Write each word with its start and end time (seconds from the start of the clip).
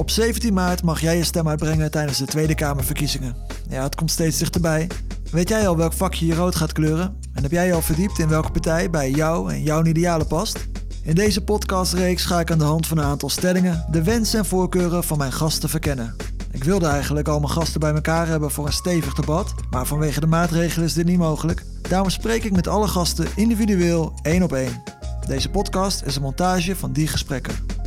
Op 0.00 0.10
17 0.10 0.54
maart 0.54 0.82
mag 0.82 1.00
jij 1.00 1.16
je 1.16 1.24
stem 1.24 1.48
uitbrengen 1.48 1.90
tijdens 1.90 2.18
de 2.18 2.24
Tweede 2.24 2.54
Kamerverkiezingen. 2.54 3.36
Ja, 3.68 3.82
het 3.82 3.94
komt 3.94 4.10
steeds 4.10 4.38
dichterbij. 4.38 4.86
Weet 5.30 5.48
jij 5.48 5.68
al 5.68 5.76
welk 5.76 5.92
vakje 5.92 6.26
je 6.26 6.34
rood 6.34 6.54
gaat 6.54 6.72
kleuren? 6.72 7.16
En 7.34 7.42
heb 7.42 7.50
jij 7.50 7.66
je 7.66 7.72
al 7.72 7.82
verdiept 7.82 8.18
in 8.18 8.28
welke 8.28 8.50
partij 8.50 8.90
bij 8.90 9.10
jou 9.10 9.52
en 9.52 9.62
jouw 9.62 9.84
idealen 9.84 10.26
past? 10.26 10.66
In 11.02 11.14
deze 11.14 11.44
podcastreeks 11.44 12.24
ga 12.24 12.40
ik 12.40 12.50
aan 12.50 12.58
de 12.58 12.64
hand 12.64 12.86
van 12.86 12.98
een 12.98 13.04
aantal 13.04 13.28
stellingen 13.28 13.86
de 13.90 14.02
wensen 14.02 14.38
en 14.38 14.44
voorkeuren 14.44 15.04
van 15.04 15.18
mijn 15.18 15.32
gasten 15.32 15.68
verkennen. 15.68 16.16
Ik 16.50 16.64
wilde 16.64 16.86
eigenlijk 16.86 17.28
al 17.28 17.40
mijn 17.40 17.52
gasten 17.52 17.80
bij 17.80 17.94
elkaar 17.94 18.26
hebben 18.26 18.50
voor 18.50 18.66
een 18.66 18.72
stevig 18.72 19.14
debat, 19.14 19.54
maar 19.70 19.86
vanwege 19.86 20.20
de 20.20 20.26
maatregelen 20.26 20.86
is 20.86 20.94
dit 20.94 21.06
niet 21.06 21.18
mogelijk. 21.18 21.64
Daarom 21.88 22.10
spreek 22.10 22.44
ik 22.44 22.52
met 22.52 22.68
alle 22.68 22.88
gasten 22.88 23.26
individueel 23.36 24.12
één 24.22 24.42
op 24.42 24.52
één. 24.52 24.82
Deze 25.26 25.50
podcast 25.50 26.02
is 26.02 26.16
een 26.16 26.22
montage 26.22 26.76
van 26.76 26.92
die 26.92 27.06
gesprekken. 27.06 27.79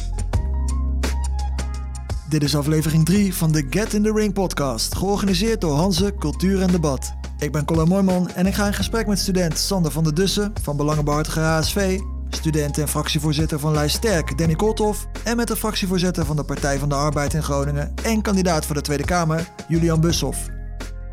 Dit 2.33 2.43
is 2.43 2.55
aflevering 2.55 3.05
3 3.05 3.33
van 3.33 3.51
de 3.51 3.65
Get 3.69 3.93
in 3.93 4.03
the 4.03 4.11
Ring 4.11 4.33
podcast, 4.33 4.95
georganiseerd 4.95 5.61
door 5.61 5.75
Hanze 5.75 6.13
Cultuur 6.19 6.61
en 6.61 6.71
Debat. 6.71 7.13
Ik 7.37 7.51
ben 7.51 7.65
Colin 7.65 7.87
Mooijman 7.87 8.29
en 8.29 8.45
ik 8.45 8.53
ga 8.53 8.65
in 8.65 8.73
gesprek 8.73 9.07
met 9.07 9.19
student 9.19 9.57
Sander 9.57 9.91
van 9.91 10.03
der 10.03 10.13
Dussen 10.13 10.53
van 10.61 10.77
Belangenbehartiger 10.77 11.43
HSV, 11.43 11.99
student 12.29 12.77
en 12.77 12.87
fractievoorzitter 12.87 13.59
van 13.59 13.73
Lijst 13.73 13.95
Sterk 13.95 14.37
Danny 14.37 14.55
Kolthoff 14.55 15.07
en 15.23 15.37
met 15.37 15.47
de 15.47 15.55
fractievoorzitter 15.55 16.25
van 16.25 16.35
de 16.35 16.43
Partij 16.43 16.79
van 16.79 16.89
de 16.89 16.95
Arbeid 16.95 17.33
in 17.33 17.43
Groningen 17.43 17.93
en 18.03 18.21
kandidaat 18.21 18.65
voor 18.65 18.75
de 18.75 18.81
Tweede 18.81 19.05
Kamer, 19.05 19.49
Julian 19.67 20.01
Bushoff. 20.01 20.49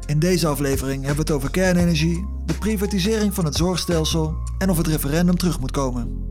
In 0.07 0.19
deze 0.19 0.47
aflevering 0.47 1.05
hebben 1.05 1.27
we 1.27 1.33
het 1.33 1.41
over 1.41 1.51
kernenergie, 1.51 2.27
de 2.47 2.55
privatisering 2.55 3.35
van 3.35 3.45
het 3.45 3.57
zorgstelsel 3.57 4.35
en 4.59 4.71
of 4.71 4.77
het 4.77 4.87
referendum 4.87 5.37
terug 5.37 5.61
moet 5.61 5.71
komen. 5.71 6.30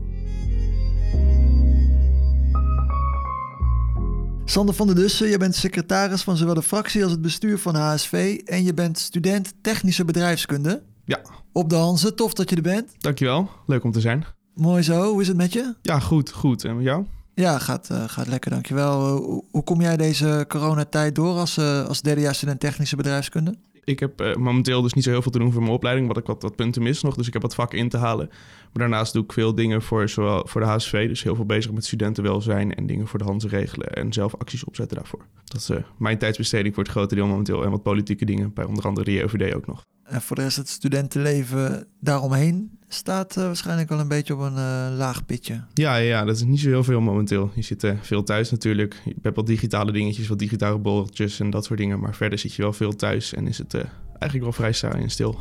Sander 4.50 4.74
van 4.74 4.86
der 4.86 4.96
Dussen, 4.96 5.28
je 5.28 5.38
bent 5.38 5.54
secretaris 5.54 6.22
van 6.22 6.36
zowel 6.36 6.54
de 6.54 6.62
fractie 6.62 7.02
als 7.02 7.12
het 7.12 7.22
bestuur 7.22 7.58
van 7.58 7.74
HSV 7.74 8.40
en 8.44 8.64
je 8.64 8.74
bent 8.74 8.98
student 8.98 9.54
technische 9.62 10.04
bedrijfskunde. 10.04 10.82
Ja. 11.04 11.20
Op 11.52 11.70
de 11.70 11.76
Hanze, 11.76 12.14
tof 12.14 12.34
dat 12.34 12.50
je 12.50 12.56
er 12.56 12.62
bent. 12.62 12.90
Dankjewel, 12.98 13.50
leuk 13.66 13.84
om 13.84 13.92
te 13.92 14.00
zijn. 14.00 14.24
Mooi 14.54 14.82
zo, 14.82 15.10
hoe 15.10 15.20
is 15.20 15.28
het 15.28 15.36
met 15.36 15.52
je? 15.52 15.74
Ja, 15.82 15.98
goed, 15.98 16.30
goed. 16.30 16.64
En 16.64 16.76
met 16.76 16.84
jou? 16.84 17.04
Ja, 17.34 17.58
gaat, 17.58 17.88
uh, 17.92 18.04
gaat 18.06 18.26
lekker, 18.26 18.50
dankjewel. 18.50 19.06
Uh, 19.06 19.24
hoe, 19.24 19.44
hoe 19.50 19.64
kom 19.64 19.80
jij 19.80 19.96
deze 19.96 20.44
coronatijd 20.48 21.14
door 21.14 21.38
als, 21.38 21.58
uh, 21.58 21.86
als 21.86 22.02
derdejaars 22.02 22.36
student 22.36 22.60
technische 22.60 22.96
bedrijfskunde? 22.96 23.54
Ik 23.84 24.00
heb 24.00 24.20
uh, 24.20 24.34
momenteel 24.34 24.82
dus 24.82 24.92
niet 24.92 25.04
zo 25.04 25.10
heel 25.10 25.22
veel 25.22 25.30
te 25.32 25.38
doen 25.38 25.52
voor 25.52 25.62
mijn 25.62 25.74
opleiding, 25.74 26.06
wat 26.08 26.16
ik 26.16 26.26
wat, 26.26 26.42
wat 26.42 26.56
punten 26.56 26.82
mis 26.82 27.02
nog. 27.02 27.14
Dus 27.14 27.26
ik 27.26 27.32
heb 27.32 27.42
wat 27.42 27.54
vakken 27.54 27.78
in 27.78 27.88
te 27.88 27.96
halen. 27.96 28.26
Maar 28.28 28.88
daarnaast 28.88 29.12
doe 29.12 29.24
ik 29.24 29.32
veel 29.32 29.54
dingen 29.54 29.82
voor, 29.82 30.08
zowel 30.08 30.46
voor 30.46 30.60
de 30.60 30.66
HSV, 30.66 31.08
dus 31.08 31.22
heel 31.22 31.34
veel 31.34 31.46
bezig 31.46 31.72
met 31.72 31.84
studentenwelzijn 31.84 32.74
en 32.74 32.86
dingen 32.86 33.06
voor 33.06 33.18
de 33.18 33.24
Hanze 33.24 33.48
regelen 33.48 33.92
en 33.92 34.12
zelf 34.12 34.36
acties 34.36 34.64
opzetten 34.64 34.96
daarvoor. 34.96 35.26
Dat 35.44 35.60
is 35.60 35.70
uh, 35.70 35.76
mijn 35.98 36.18
tijdsbesteding 36.18 36.74
voor 36.74 36.82
het 36.82 36.92
grote 36.92 37.14
deel 37.14 37.26
momenteel 37.26 37.64
en 37.64 37.70
wat 37.70 37.82
politieke 37.82 38.24
dingen, 38.24 38.52
bij 38.52 38.64
onder 38.64 38.84
andere 38.84 39.04
de 39.04 39.12
JOVD 39.12 39.54
ook 39.54 39.66
nog. 39.66 39.84
En 40.10 40.22
voor 40.22 40.36
de 40.36 40.42
rest 40.42 40.56
het 40.56 40.68
studentenleven 40.68 41.86
daaromheen 42.00 42.78
staat 42.88 43.36
uh, 43.36 43.44
waarschijnlijk 43.44 43.88
wel 43.88 43.98
een 43.98 44.08
beetje 44.08 44.34
op 44.34 44.40
een 44.40 44.56
uh, 44.56 44.86
laag 44.96 45.26
pitje. 45.26 45.64
Ja, 45.74 45.96
ja, 45.96 46.24
dat 46.24 46.36
is 46.36 46.42
niet 46.42 46.60
zo 46.60 46.68
heel 46.68 46.84
veel 46.84 47.00
momenteel. 47.00 47.50
Je 47.54 47.62
zit 47.62 47.84
uh, 47.84 47.92
veel 48.00 48.22
thuis 48.22 48.50
natuurlijk. 48.50 49.00
Je 49.04 49.14
hebt 49.22 49.36
wat 49.36 49.46
digitale 49.46 49.92
dingetjes, 49.92 50.28
wat 50.28 50.38
digitale 50.38 50.78
bolletjes 50.78 51.40
en 51.40 51.50
dat 51.50 51.64
soort 51.64 51.78
dingen. 51.78 52.00
Maar 52.00 52.14
verder 52.14 52.38
zit 52.38 52.54
je 52.54 52.62
wel 52.62 52.72
veel 52.72 52.96
thuis 52.96 53.34
en 53.34 53.46
is 53.46 53.58
het 53.58 53.74
eigenlijk 53.74 54.42
wel 54.42 54.52
vrij 54.52 54.72
saai 54.72 55.02
en 55.02 55.10
stil. 55.10 55.38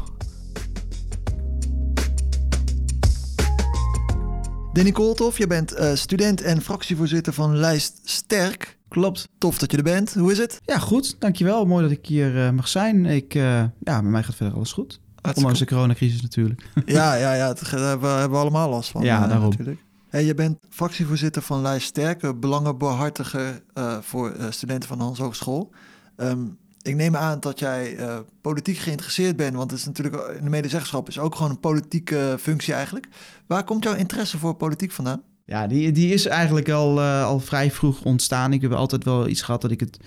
Danny 4.74 4.92
Kooltof, 4.92 5.38
je 5.38 5.48
bent 5.48 5.76
student 5.94 6.42
en 6.42 6.62
fractievoorzitter 6.62 7.34
van 7.34 7.56
Lijst 7.56 8.00
Sterk. 8.04 8.78
Klopt, 8.88 9.28
tof 9.38 9.58
dat 9.58 9.72
je 9.72 9.78
er 9.78 9.84
bent. 9.84 10.14
Hoe 10.14 10.32
is 10.32 10.38
het? 10.38 10.60
Ja, 10.66 10.78
goed. 10.78 11.16
Dankjewel. 11.20 11.66
Mooi 11.66 11.84
dat 11.84 11.92
ik 11.92 12.06
hier 12.06 12.54
mag 12.54 12.68
zijn. 12.68 13.06
Ik, 13.06 13.34
ja, 13.34 13.72
bij 13.80 14.02
mij 14.02 14.24
gaat 14.24 14.36
verder 14.36 14.56
alles 14.56 14.72
goed. 14.72 15.00
Ondanks 15.34 15.60
de 15.60 15.66
coronacrisis 15.66 16.22
natuurlijk. 16.22 16.64
Ja, 16.86 17.14
ja, 17.14 17.34
ja 17.34 17.48
dat 17.48 17.60
hebben, 17.60 18.00
we, 18.00 18.08
hebben 18.08 18.32
we 18.32 18.38
allemaal 18.38 18.70
last 18.70 18.90
van. 18.90 19.04
Ja, 19.04 19.24
uh, 19.24 19.30
daarom. 19.30 19.50
Natuurlijk. 19.50 19.84
Hey, 20.10 20.26
je 20.26 20.34
bent 20.34 20.58
fractievoorzitter 20.70 21.42
van 21.42 21.62
Lijst 21.62 21.88
Sterke, 21.88 22.36
belangenbehartiger 22.36 23.62
uh, 23.74 23.98
voor 24.02 24.36
uh, 24.36 24.46
studenten 24.50 24.90
van 24.90 24.98
de 24.98 25.04
Hans 25.04 25.20
Hogeschool. 25.20 25.72
Um, 26.18 26.58
ik 26.82 26.96
neem 26.96 27.16
aan 27.16 27.40
dat 27.40 27.60
jij 27.60 27.98
politiek 28.42 28.78
geïnteresseerd 28.78 29.36
bent, 29.36 29.56
want 29.56 29.72
het 29.72 29.80
is 29.80 29.86
natuurlijk 29.86 30.44
de 30.44 30.50
medezeggenschap 30.50 31.08
is 31.08 31.20
ook 31.20 31.36
gewoon 31.36 31.52
een 31.52 31.60
politieke 31.60 32.36
functie 32.40 32.74
eigenlijk. 32.74 33.08
Waar 33.48 33.64
komt 33.64 33.84
jouw 33.84 33.94
interesse 33.94 34.38
voor 34.38 34.56
politiek 34.56 34.92
vandaan? 34.92 35.22
Ja, 35.46 35.68
die, 35.68 35.92
die 35.92 36.14
is 36.14 36.26
eigenlijk 36.26 36.70
al, 36.70 37.02
al 37.02 37.40
vrij 37.40 37.72
vroeg 37.72 38.04
ontstaan. 38.04 38.54
Ik 38.54 38.62
heb 38.62 38.72
altijd 38.72 39.04
wel 39.04 39.28
iets 39.28 39.42
gehad 39.42 39.62
dat 39.62 39.72
ik 39.72 39.80
het 39.80 40.00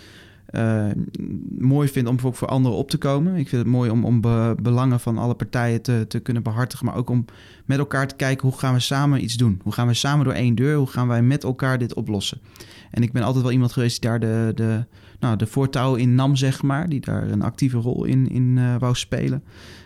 uh, 0.53 0.87
mooi 1.59 1.89
vind 1.89 2.09
om 2.09 2.19
ook 2.25 2.35
voor 2.35 2.49
anderen 2.49 2.79
op 2.79 2.91
te 2.91 2.99
komen. 2.99 3.35
Ik 3.35 3.49
vind 3.49 3.63
het 3.63 3.71
mooi 3.71 3.91
om, 3.91 4.05
om 4.05 4.21
be, 4.21 4.55
belangen 4.63 5.01
van 5.01 5.19
alle 5.19 5.35
partijen 5.35 5.83
te, 5.83 6.05
te 6.09 6.21
kunnen 6.21 6.43
behartigen, 6.43 6.87
maar 6.87 6.97
ook 6.97 7.11
om 7.11 7.25
met 7.65 7.79
elkaar 7.79 8.09
te 8.09 8.17
kijken 8.17 8.49
hoe 8.49 8.59
gaan 8.59 8.75
we 8.75 8.81
samen 8.81 9.25
iets 9.25 9.35
doen? 9.35 9.61
Hoe 9.63 9.73
gaan 9.73 9.87
we 9.87 9.95
samen 9.95 10.25
door 10.25 10.35
één 10.35 10.55
deur? 10.55 10.77
Hoe 10.77 10.87
gaan 10.87 11.09
wij 11.09 11.23
met 11.23 11.45
elkaar 11.45 11.79
dit 11.79 11.95
oplossen? 11.95 12.41
En 12.91 13.03
ik 13.03 13.13
ben 13.13 13.23
altijd 13.23 13.43
wel 13.43 13.53
iemand 13.53 13.73
geweest 13.73 14.01
die 14.01 14.11
daar 14.11 14.21
de, 14.21 14.53
de, 14.55 14.85
nou, 15.21 15.37
de 15.37 15.47
voortouw 15.47 15.95
in 15.95 16.15
nam, 16.15 16.37
zeg 16.37 16.63
maar. 16.63 16.89
Die 16.89 17.01
daar 17.01 17.31
een 17.31 17.43
actieve 17.43 17.79
rol 17.79 18.05
in, 18.05 18.29
in 18.29 18.57
uh, 18.57 18.77
wou 18.79 18.95
spelen. 18.95 19.43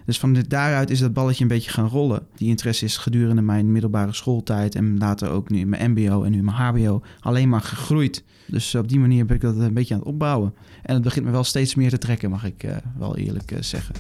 Dus 0.06 0.18
van 0.18 0.44
daaruit 0.48 0.90
is 0.90 0.98
dat 0.98 1.12
balletje 1.12 1.42
een 1.42 1.48
beetje 1.48 1.70
gaan 1.70 1.88
rollen. 1.88 2.26
Die 2.36 2.48
interesse 2.48 2.84
is 2.84 2.96
gedurende 2.96 3.42
mijn 3.42 3.72
middelbare 3.72 4.12
schooltijd 4.12 4.74
en 4.74 4.98
later 4.98 5.30
ook 5.30 5.50
nu 5.50 5.58
in 5.58 5.68
mijn 5.68 5.90
mbo 5.90 6.22
en 6.22 6.30
nu 6.30 6.38
in 6.38 6.44
mijn 6.44 6.56
hbo 6.56 7.02
alleen 7.20 7.48
maar 7.48 7.60
gegroeid. 7.60 8.24
Dus 8.46 8.74
op 8.74 8.88
die 8.88 9.00
manier 9.00 9.26
ben 9.26 9.36
ik 9.36 9.42
dat 9.42 9.56
een 9.56 9.74
beetje 9.74 9.94
aan 9.94 10.00
het 10.00 10.08
opbouwen. 10.08 10.54
En 10.82 10.94
het 10.94 11.02
begint 11.02 11.24
me 11.24 11.30
wel 11.30 11.44
steeds 11.44 11.74
meer 11.74 11.90
te 11.90 11.98
trekken, 11.98 12.30
mag 12.30 12.44
ik 12.44 12.64
uh, 12.64 12.76
wel 12.98 13.16
eerlijk 13.16 13.50
uh, 13.50 13.58
zeggen. 13.60 13.94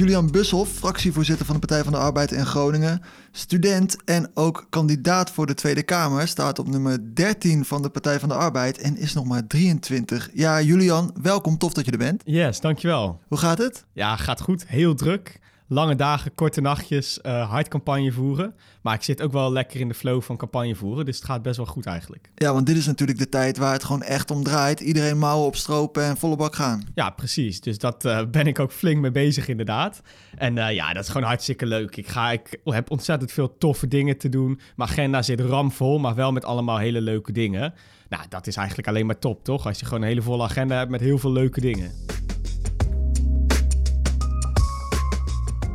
Julian 0.00 0.30
Bushoff, 0.30 0.72
fractievoorzitter 0.72 1.46
van 1.46 1.54
de 1.54 1.66
Partij 1.66 1.82
van 1.84 1.92
de 1.92 1.98
Arbeid 1.98 2.32
in 2.32 2.46
Groningen, 2.46 3.02
student 3.30 4.04
en 4.04 4.30
ook 4.34 4.66
kandidaat 4.70 5.30
voor 5.30 5.46
de 5.46 5.54
Tweede 5.54 5.82
Kamer, 5.82 6.28
staat 6.28 6.58
op 6.58 6.68
nummer 6.68 7.14
13 7.14 7.64
van 7.64 7.82
de 7.82 7.88
Partij 7.88 8.20
van 8.20 8.28
de 8.28 8.34
Arbeid 8.34 8.78
en 8.78 8.96
is 8.96 9.12
nog 9.12 9.24
maar 9.24 9.46
23. 9.46 10.30
Ja, 10.32 10.60
Julian, 10.60 11.14
welkom, 11.22 11.58
tof 11.58 11.72
dat 11.72 11.84
je 11.84 11.90
er 11.90 11.98
bent. 11.98 12.22
Yes, 12.24 12.60
dankjewel. 12.60 13.20
Hoe 13.28 13.38
gaat 13.38 13.58
het? 13.58 13.84
Ja, 13.92 14.16
gaat 14.16 14.40
goed. 14.40 14.64
Heel 14.66 14.94
druk. 14.94 15.38
Lange 15.72 15.94
dagen, 15.94 16.34
korte 16.34 16.60
nachtjes, 16.60 17.18
uh, 17.22 17.50
hard 17.50 17.68
campagne 17.68 18.12
voeren. 18.12 18.54
Maar 18.82 18.94
ik 18.94 19.02
zit 19.02 19.22
ook 19.22 19.32
wel 19.32 19.52
lekker 19.52 19.80
in 19.80 19.88
de 19.88 19.94
flow 19.94 20.22
van 20.22 20.36
campagne 20.36 20.74
voeren. 20.74 21.04
Dus 21.04 21.16
het 21.16 21.24
gaat 21.24 21.42
best 21.42 21.56
wel 21.56 21.66
goed 21.66 21.86
eigenlijk. 21.86 22.30
Ja, 22.34 22.52
want 22.52 22.66
dit 22.66 22.76
is 22.76 22.86
natuurlijk 22.86 23.18
de 23.18 23.28
tijd 23.28 23.56
waar 23.56 23.72
het 23.72 23.84
gewoon 23.84 24.02
echt 24.02 24.30
om 24.30 24.42
draait. 24.42 24.80
Iedereen 24.80 25.18
mouwen 25.18 25.46
opstropen 25.46 26.04
en 26.04 26.16
volle 26.16 26.36
bak 26.36 26.54
gaan. 26.54 26.82
Ja, 26.94 27.10
precies. 27.10 27.60
Dus 27.60 27.78
dat 27.78 28.04
uh, 28.04 28.20
ben 28.30 28.46
ik 28.46 28.58
ook 28.58 28.72
flink 28.72 29.00
mee 29.00 29.10
bezig 29.10 29.48
inderdaad. 29.48 30.02
En 30.36 30.56
uh, 30.56 30.72
ja, 30.72 30.92
dat 30.92 31.02
is 31.02 31.10
gewoon 31.10 31.26
hartstikke 31.26 31.66
leuk. 31.66 31.96
Ik, 31.96 32.08
ga, 32.08 32.30
ik 32.30 32.60
heb 32.64 32.90
ontzettend 32.90 33.32
veel 33.32 33.56
toffe 33.58 33.88
dingen 33.88 34.18
te 34.18 34.28
doen. 34.28 34.60
Mijn 34.76 34.90
agenda 34.90 35.22
zit 35.22 35.40
ramvol, 35.40 35.98
maar 35.98 36.14
wel 36.14 36.32
met 36.32 36.44
allemaal 36.44 36.78
hele 36.78 37.00
leuke 37.00 37.32
dingen. 37.32 37.74
Nou, 38.08 38.24
dat 38.28 38.46
is 38.46 38.56
eigenlijk 38.56 38.88
alleen 38.88 39.06
maar 39.06 39.18
top, 39.18 39.44
toch? 39.44 39.66
Als 39.66 39.78
je 39.78 39.84
gewoon 39.84 40.02
een 40.02 40.08
hele 40.08 40.22
volle 40.22 40.42
agenda 40.42 40.76
hebt 40.76 40.90
met 40.90 41.00
heel 41.00 41.18
veel 41.18 41.32
leuke 41.32 41.60
dingen. 41.60 41.92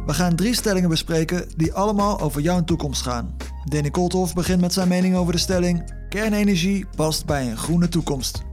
We 0.05 0.13
gaan 0.13 0.35
drie 0.35 0.53
stellingen 0.53 0.89
bespreken 0.89 1.47
die 1.55 1.73
allemaal 1.73 2.19
over 2.19 2.41
jouw 2.41 2.63
toekomst 2.63 3.01
gaan. 3.01 3.35
Danny 3.63 3.89
Kolthoff 3.89 4.33
begint 4.33 4.61
met 4.61 4.73
zijn 4.73 4.87
mening 4.87 5.15
over 5.15 5.33
de 5.33 5.39
stelling: 5.39 5.93
kernenergie 6.09 6.85
past 6.95 7.25
bij 7.25 7.49
een 7.49 7.57
groene 7.57 7.89
toekomst. 7.89 8.43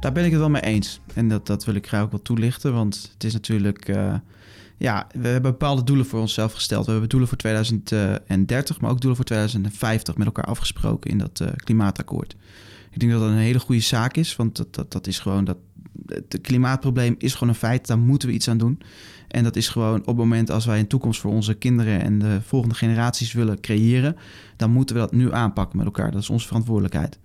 Daar 0.00 0.12
ben 0.12 0.24
ik 0.24 0.30
het 0.30 0.40
wel 0.40 0.50
mee 0.50 0.62
eens. 0.62 1.00
En 1.14 1.28
dat, 1.28 1.46
dat 1.46 1.64
wil 1.64 1.74
ik 1.74 1.86
graag 1.86 2.02
ook 2.02 2.10
wel 2.10 2.22
toelichten, 2.22 2.72
want 2.72 3.10
het 3.12 3.24
is 3.24 3.32
natuurlijk. 3.32 3.88
Uh, 3.88 4.14
ja, 4.76 5.06
we 5.12 5.28
hebben 5.28 5.50
bepaalde 5.50 5.84
doelen 5.84 6.06
voor 6.06 6.20
onszelf 6.20 6.52
gesteld. 6.52 6.84
We 6.84 6.90
hebben 6.90 7.08
doelen 7.08 7.28
voor 7.28 7.38
2030, 7.38 8.80
maar 8.80 8.90
ook 8.90 9.00
doelen 9.00 9.16
voor 9.16 9.24
2050 9.24 10.16
met 10.16 10.26
elkaar 10.26 10.44
afgesproken 10.44 11.10
in 11.10 11.18
dat 11.18 11.40
uh, 11.40 11.48
klimaatakkoord. 11.56 12.36
Ik 12.90 13.00
denk 13.00 13.12
dat 13.12 13.20
dat 13.20 13.30
een 13.30 13.36
hele 13.36 13.58
goede 13.58 13.80
zaak 13.80 14.16
is, 14.16 14.36
want 14.36 14.56
dat, 14.56 14.74
dat, 14.74 14.92
dat 14.92 15.06
is 15.06 15.18
gewoon 15.18 15.44
dat. 15.44 15.56
Het 16.06 16.38
klimaatprobleem 16.42 17.14
is 17.18 17.32
gewoon 17.32 17.48
een 17.48 17.54
feit, 17.54 17.86
daar 17.86 17.98
moeten 17.98 18.28
we 18.28 18.34
iets 18.34 18.48
aan 18.48 18.58
doen. 18.58 18.80
En 19.28 19.44
dat 19.44 19.56
is 19.56 19.68
gewoon 19.68 20.00
op 20.00 20.06
het 20.06 20.16
moment 20.16 20.50
als 20.50 20.66
wij 20.66 20.78
een 20.78 20.86
toekomst 20.86 21.20
voor 21.20 21.30
onze 21.30 21.54
kinderen 21.54 22.02
en 22.02 22.18
de 22.18 22.40
volgende 22.42 22.74
generaties 22.74 23.32
willen 23.32 23.60
creëren, 23.60 24.16
dan 24.56 24.70
moeten 24.70 24.94
we 24.94 25.00
dat 25.00 25.12
nu 25.12 25.32
aanpakken 25.32 25.76
met 25.76 25.86
elkaar. 25.86 26.10
Dat 26.10 26.22
is 26.22 26.30
onze 26.30 26.46
verantwoordelijkheid. 26.46 27.18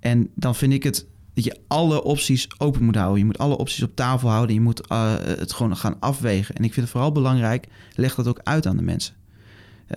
En 0.00 0.30
dan 0.34 0.54
vind 0.54 0.72
ik 0.72 0.82
het 0.82 1.06
dat 1.34 1.44
je 1.44 1.60
alle 1.66 2.02
opties 2.02 2.48
open 2.58 2.84
moet 2.84 2.94
houden. 2.94 3.18
Je 3.18 3.24
moet 3.24 3.38
alle 3.38 3.56
opties 3.56 3.82
op 3.82 3.96
tafel 3.96 4.28
houden. 4.28 4.54
Je 4.54 4.60
moet 4.60 4.90
uh, 4.92 5.14
het 5.18 5.52
gewoon 5.52 5.76
gaan 5.76 6.00
afwegen. 6.00 6.54
En 6.54 6.64
ik 6.64 6.72
vind 6.72 6.86
het 6.86 6.94
vooral 6.94 7.12
belangrijk, 7.12 7.66
leg 7.94 8.14
dat 8.14 8.28
ook 8.28 8.40
uit 8.42 8.66
aan 8.66 8.76
de 8.76 8.82
mensen. 8.82 9.14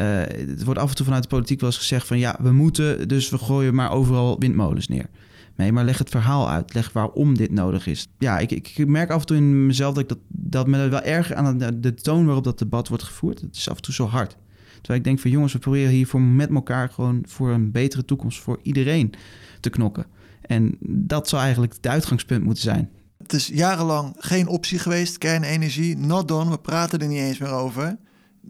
Uh, 0.01 0.07
het 0.47 0.63
wordt 0.63 0.79
af 0.79 0.89
en 0.89 0.95
toe 0.95 1.05
vanuit 1.05 1.23
de 1.23 1.29
politiek 1.29 1.59
wel 1.59 1.69
eens 1.69 1.77
gezegd 1.77 2.07
van 2.07 2.19
ja, 2.19 2.35
we 2.39 2.51
moeten, 2.51 3.07
dus 3.07 3.29
we 3.29 3.37
gooien 3.37 3.75
maar 3.75 3.91
overal 3.91 4.39
windmolens 4.39 4.87
neer. 4.87 5.09
Nee, 5.55 5.71
maar 5.71 5.83
leg 5.83 5.97
het 5.97 6.09
verhaal 6.09 6.49
uit. 6.49 6.73
Leg 6.73 6.93
waarom 6.93 7.37
dit 7.37 7.51
nodig 7.51 7.87
is. 7.87 8.07
Ja, 8.17 8.39
ik, 8.39 8.51
ik 8.51 8.87
merk 8.87 9.09
af 9.09 9.19
en 9.19 9.25
toe 9.25 9.37
in 9.37 9.65
mezelf 9.65 9.93
dat 9.93 10.03
ik 10.03 10.09
dat, 10.09 10.17
dat 10.27 10.67
me 10.67 10.89
wel 10.89 11.01
erg 11.01 11.33
aan 11.33 11.57
de, 11.57 11.93
toon 11.93 12.25
waarop 12.25 12.43
dat 12.43 12.59
debat 12.59 12.87
wordt 12.87 13.03
gevoerd. 13.03 13.41
Het 13.41 13.55
is 13.55 13.69
af 13.69 13.75
en 13.75 13.81
toe 13.81 13.93
zo 13.93 14.05
hard. 14.05 14.37
Terwijl 14.73 14.99
ik 14.99 15.03
denk 15.03 15.19
van 15.19 15.31
jongens, 15.31 15.53
we 15.53 15.59
proberen 15.59 15.91
hier 15.91 16.07
voor 16.07 16.21
met 16.21 16.49
elkaar 16.49 16.89
gewoon 16.89 17.23
voor 17.27 17.51
een 17.51 17.71
betere 17.71 18.05
toekomst 18.05 18.39
voor 18.39 18.59
iedereen 18.61 19.13
te 19.59 19.69
knokken. 19.69 20.05
En 20.41 20.77
dat 20.79 21.29
zou 21.29 21.41
eigenlijk 21.41 21.73
het 21.73 21.87
uitgangspunt 21.87 22.43
moeten 22.43 22.63
zijn. 22.63 22.89
Het 23.17 23.33
is 23.33 23.47
jarenlang 23.47 24.15
geen 24.17 24.47
optie 24.47 24.79
geweest, 24.79 25.17
kernenergie, 25.17 25.97
not 25.97 26.27
done, 26.27 26.49
we 26.49 26.59
praten 26.59 26.99
er 26.99 27.07
niet 27.07 27.19
eens 27.19 27.37
meer 27.37 27.51
over. 27.51 27.97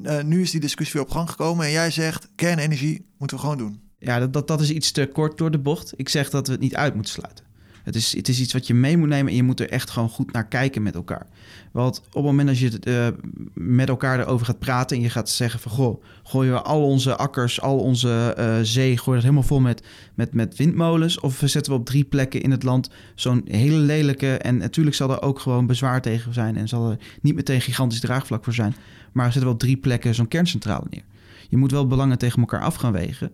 Uh, 0.03 0.21
nu 0.21 0.41
is 0.41 0.51
die 0.51 0.59
discussie 0.59 0.99
weer 0.99 1.09
op 1.09 1.15
gang 1.15 1.29
gekomen 1.29 1.65
en 1.65 1.71
jij 1.71 1.91
zegt 1.91 2.29
kernenergie 2.35 3.05
moeten 3.17 3.37
we 3.37 3.43
gewoon 3.43 3.57
doen. 3.57 3.81
Ja, 4.03 4.19
dat, 4.19 4.33
dat, 4.33 4.47
dat 4.47 4.61
is 4.61 4.71
iets 4.71 4.91
te 4.91 5.09
kort 5.13 5.37
door 5.37 5.51
de 5.51 5.59
bocht. 5.59 5.93
Ik 5.95 6.09
zeg 6.09 6.29
dat 6.29 6.47
we 6.47 6.53
het 6.53 6.61
niet 6.61 6.75
uit 6.75 6.93
moeten 6.93 7.13
sluiten. 7.13 7.45
Het 7.83 7.95
is, 7.95 8.15
het 8.15 8.27
is 8.27 8.39
iets 8.39 8.53
wat 8.53 8.67
je 8.67 8.73
mee 8.73 8.97
moet 8.97 9.07
nemen 9.07 9.31
en 9.31 9.35
je 9.35 9.43
moet 9.43 9.59
er 9.59 9.69
echt 9.69 9.89
gewoon 9.89 10.09
goed 10.09 10.31
naar 10.31 10.47
kijken 10.47 10.83
met 10.83 10.95
elkaar. 10.95 11.25
Want 11.71 11.99
op 11.99 12.13
het 12.13 12.23
moment 12.23 12.47
dat 12.47 12.57
je 12.57 12.79
uh, 12.87 13.07
met 13.53 13.89
elkaar 13.89 14.19
erover 14.19 14.45
gaat 14.45 14.59
praten 14.59 14.97
en 14.97 15.03
je 15.03 15.09
gaat 15.09 15.29
zeggen 15.29 15.59
van... 15.59 15.71
goh, 15.71 16.03
gooien 16.23 16.53
we 16.53 16.61
al 16.61 16.83
onze 16.83 17.15
akkers, 17.15 17.61
al 17.61 17.79
onze 17.79 18.35
uh, 18.39 18.55
zee, 18.61 18.97
gooi 18.97 19.15
dat 19.15 19.23
helemaal 19.23 19.47
vol 19.47 19.59
met, 19.59 19.83
met, 20.13 20.33
met 20.33 20.57
windmolens... 20.57 21.19
of 21.19 21.41
zetten 21.45 21.73
we 21.73 21.79
op 21.79 21.85
drie 21.85 22.03
plekken 22.03 22.41
in 22.41 22.51
het 22.51 22.63
land 22.63 22.89
zo'n 23.15 23.41
hele 23.45 23.77
lelijke... 23.77 24.37
en 24.37 24.57
natuurlijk 24.57 24.95
zal 24.95 25.11
er 25.11 25.21
ook 25.21 25.39
gewoon 25.39 25.65
bezwaar 25.65 26.01
tegen 26.01 26.33
zijn... 26.33 26.57
en 26.57 26.67
zal 26.67 26.89
er 26.89 26.97
niet 27.21 27.35
meteen 27.35 27.61
gigantisch 27.61 27.99
draagvlak 27.99 28.43
voor 28.43 28.53
zijn... 28.53 28.75
maar 29.11 29.25
zetten 29.25 29.43
we 29.43 29.53
op 29.55 29.59
drie 29.59 29.77
plekken 29.77 30.15
zo'n 30.15 30.27
kerncentrale 30.27 30.85
neer. 30.89 31.03
Je 31.49 31.57
moet 31.57 31.71
wel 31.71 31.87
belangen 31.87 32.17
tegen 32.17 32.39
elkaar 32.39 32.61
af 32.61 32.75
gaan 32.75 32.91
wegen... 32.91 33.31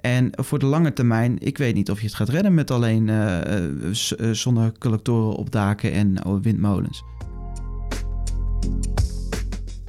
En 0.00 0.30
voor 0.32 0.58
de 0.58 0.66
lange 0.66 0.92
termijn, 0.92 1.38
ik 1.38 1.58
weet 1.58 1.74
niet 1.74 1.90
of 1.90 2.00
je 2.00 2.06
het 2.06 2.14
gaat 2.14 2.28
redden 2.28 2.54
met 2.54 2.70
alleen 2.70 3.08
uh, 3.08 4.32
zonnecollectoren 4.32 5.36
op 5.36 5.52
daken 5.52 5.92
en 5.92 6.24
oh, 6.24 6.42
windmolens. 6.42 7.02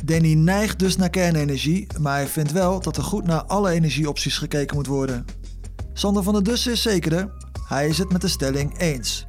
Danny 0.06 0.34
neigt 0.34 0.80
dus 0.80 0.96
naar 0.96 1.10
kernenergie, 1.10 1.88
maar 2.00 2.16
hij 2.16 2.28
vindt 2.28 2.52
wel 2.52 2.82
dat 2.82 2.98
er 2.98 3.04
goed 3.04 3.26
naar 3.26 3.44
alle 3.44 3.72
energieopties 3.72 4.38
gekeken 4.38 4.76
moet 4.76 4.88
worden. 4.88 5.26
Sander 5.94 6.24
van 6.24 6.34
der 6.34 6.44
Dussen 6.44 6.72
is 6.72 6.82
zekerder. 6.82 7.32
Hij 7.68 7.88
is 7.88 7.98
het 7.98 8.12
met 8.12 8.22
de 8.22 8.28
stelling 8.28 8.78
eens. 8.78 9.28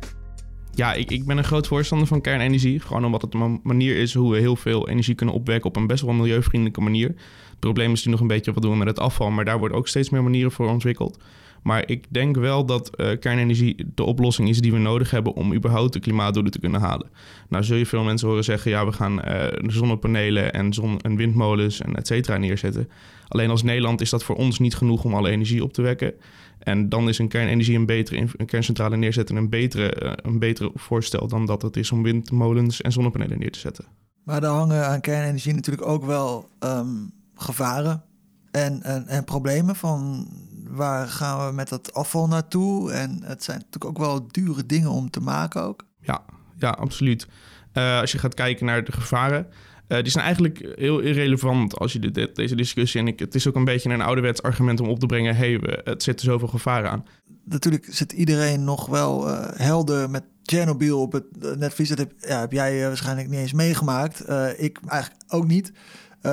Ja, 0.80 0.94
ik, 0.94 1.10
ik 1.10 1.24
ben 1.24 1.38
een 1.38 1.44
groot 1.44 1.66
voorstander 1.66 2.06
van 2.06 2.20
kernenergie. 2.20 2.80
Gewoon 2.80 3.04
omdat 3.04 3.22
het 3.22 3.34
een 3.34 3.60
manier 3.62 3.96
is 3.96 4.14
hoe 4.14 4.32
we 4.32 4.38
heel 4.38 4.56
veel 4.56 4.88
energie 4.88 5.14
kunnen 5.14 5.34
opwekken 5.34 5.68
op 5.68 5.76
een 5.76 5.86
best 5.86 6.02
wel 6.02 6.14
milieuvriendelijke 6.14 6.80
manier. 6.80 7.08
Het 7.08 7.58
probleem 7.58 7.92
is 7.92 8.04
nu 8.04 8.10
nog 8.10 8.20
een 8.20 8.26
beetje 8.26 8.52
wat 8.52 8.62
doen 8.62 8.72
we 8.72 8.78
met 8.78 8.86
het 8.86 8.98
afval, 8.98 9.30
maar 9.30 9.44
daar 9.44 9.58
worden 9.58 9.76
ook 9.76 9.88
steeds 9.88 10.10
meer 10.10 10.22
manieren 10.22 10.52
voor 10.52 10.68
ontwikkeld. 10.68 11.18
Maar 11.62 11.88
ik 11.88 12.04
denk 12.08 12.36
wel 12.36 12.66
dat 12.66 12.90
uh, 12.96 13.06
kernenergie 13.18 13.86
de 13.94 14.02
oplossing 14.02 14.48
is 14.48 14.60
die 14.60 14.72
we 14.72 14.78
nodig 14.78 15.10
hebben 15.10 15.34
om 15.34 15.54
überhaupt 15.54 15.92
de 15.92 16.00
klimaatdoelen 16.00 16.52
te 16.52 16.58
kunnen 16.58 16.80
halen. 16.80 17.10
Nou 17.48 17.64
zul 17.64 17.76
je 17.76 17.86
veel 17.86 18.02
mensen 18.02 18.28
horen 18.28 18.44
zeggen, 18.44 18.70
ja 18.70 18.86
we 18.86 18.92
gaan 18.92 19.20
uh, 19.28 19.44
zonnepanelen 19.66 20.52
en, 20.52 20.72
zon 20.72 21.00
en 21.00 21.16
windmolens 21.16 21.80
en 21.80 21.96
et 21.96 22.06
cetera 22.06 22.36
neerzetten. 22.36 22.88
Alleen 23.28 23.50
als 23.50 23.62
Nederland 23.62 24.00
is 24.00 24.10
dat 24.10 24.24
voor 24.24 24.36
ons 24.36 24.58
niet 24.58 24.74
genoeg 24.74 25.04
om 25.04 25.14
alle 25.14 25.30
energie 25.30 25.62
op 25.62 25.72
te 25.72 25.82
wekken. 25.82 26.14
En 26.60 26.88
dan 26.88 27.08
is 27.08 27.18
een 27.18 27.28
kernenergie 27.28 27.76
een 27.76 27.86
betere 27.86 28.28
een 28.36 28.46
kerncentrale 28.46 28.96
neerzetten 28.96 29.36
een 29.36 29.48
betere, 29.48 30.02
uh, 30.02 30.12
een 30.16 30.38
betere 30.38 30.70
voorstel 30.74 31.28
dan 31.28 31.46
dat 31.46 31.62
het 31.62 31.76
is 31.76 31.92
om 31.92 32.02
windmolens 32.02 32.80
en 32.80 32.92
zonnepanelen 32.92 33.38
neer 33.38 33.52
te 33.52 33.58
zetten. 33.58 33.84
Maar 34.24 34.42
er 34.42 34.48
hangen 34.48 34.86
aan 34.86 35.00
kernenergie 35.00 35.54
natuurlijk 35.54 35.86
ook 35.86 36.04
wel 36.04 36.48
um, 36.60 37.12
gevaren 37.34 38.02
en, 38.50 38.82
en, 38.82 39.06
en 39.06 39.24
problemen 39.24 39.76
van 39.76 40.28
waar 40.68 41.08
gaan 41.08 41.46
we 41.46 41.54
met 41.54 41.68
dat 41.68 41.94
afval 41.94 42.28
naartoe? 42.28 42.92
En 42.92 43.22
het 43.24 43.44
zijn 43.44 43.58
natuurlijk 43.58 43.84
ook 43.84 43.98
wel 43.98 44.28
dure 44.28 44.66
dingen 44.66 44.90
om 44.90 45.10
te 45.10 45.20
maken 45.20 45.62
ook. 45.62 45.84
Ja, 46.00 46.22
ja 46.56 46.70
absoluut. 46.70 47.26
Uh, 47.74 48.00
als 48.00 48.12
je 48.12 48.18
gaat 48.18 48.34
kijken 48.34 48.66
naar 48.66 48.84
de 48.84 48.92
gevaren, 48.92 49.46
uh, 49.92 50.02
die 50.02 50.10
zijn 50.10 50.24
eigenlijk 50.24 50.72
heel 50.74 50.98
irrelevant 50.98 51.78
als 51.78 51.92
je 51.92 51.98
de, 51.98 52.30
deze 52.34 52.54
discussie... 52.54 53.00
en 53.00 53.06
ik, 53.06 53.18
het 53.18 53.34
is 53.34 53.48
ook 53.48 53.54
een 53.54 53.64
beetje 53.64 53.90
een 53.90 54.00
ouderwets 54.00 54.42
argument 54.42 54.80
om 54.80 54.88
op 54.88 54.98
te 54.98 55.06
brengen... 55.06 55.36
hé, 55.36 55.56
hey, 55.56 55.80
het 55.84 56.02
zit 56.02 56.18
er 56.18 56.24
zoveel 56.24 56.48
gevaren 56.48 56.90
aan. 56.90 57.04
Natuurlijk 57.44 57.86
zit 57.90 58.12
iedereen 58.12 58.64
nog 58.64 58.86
wel 58.86 59.28
uh, 59.28 59.48
helder 59.52 60.10
met 60.10 60.24
Chernobyl 60.42 61.00
op 61.00 61.12
het 61.12 61.58
netvlies. 61.58 61.88
Dat 61.88 62.06
heb 62.18 62.52
jij 62.52 62.80
waarschijnlijk 62.86 63.28
niet 63.28 63.38
eens 63.38 63.52
meegemaakt. 63.52 64.20
ik 64.56 64.78
eigenlijk 64.86 65.22
ook 65.28 65.46
niet. 65.46 65.72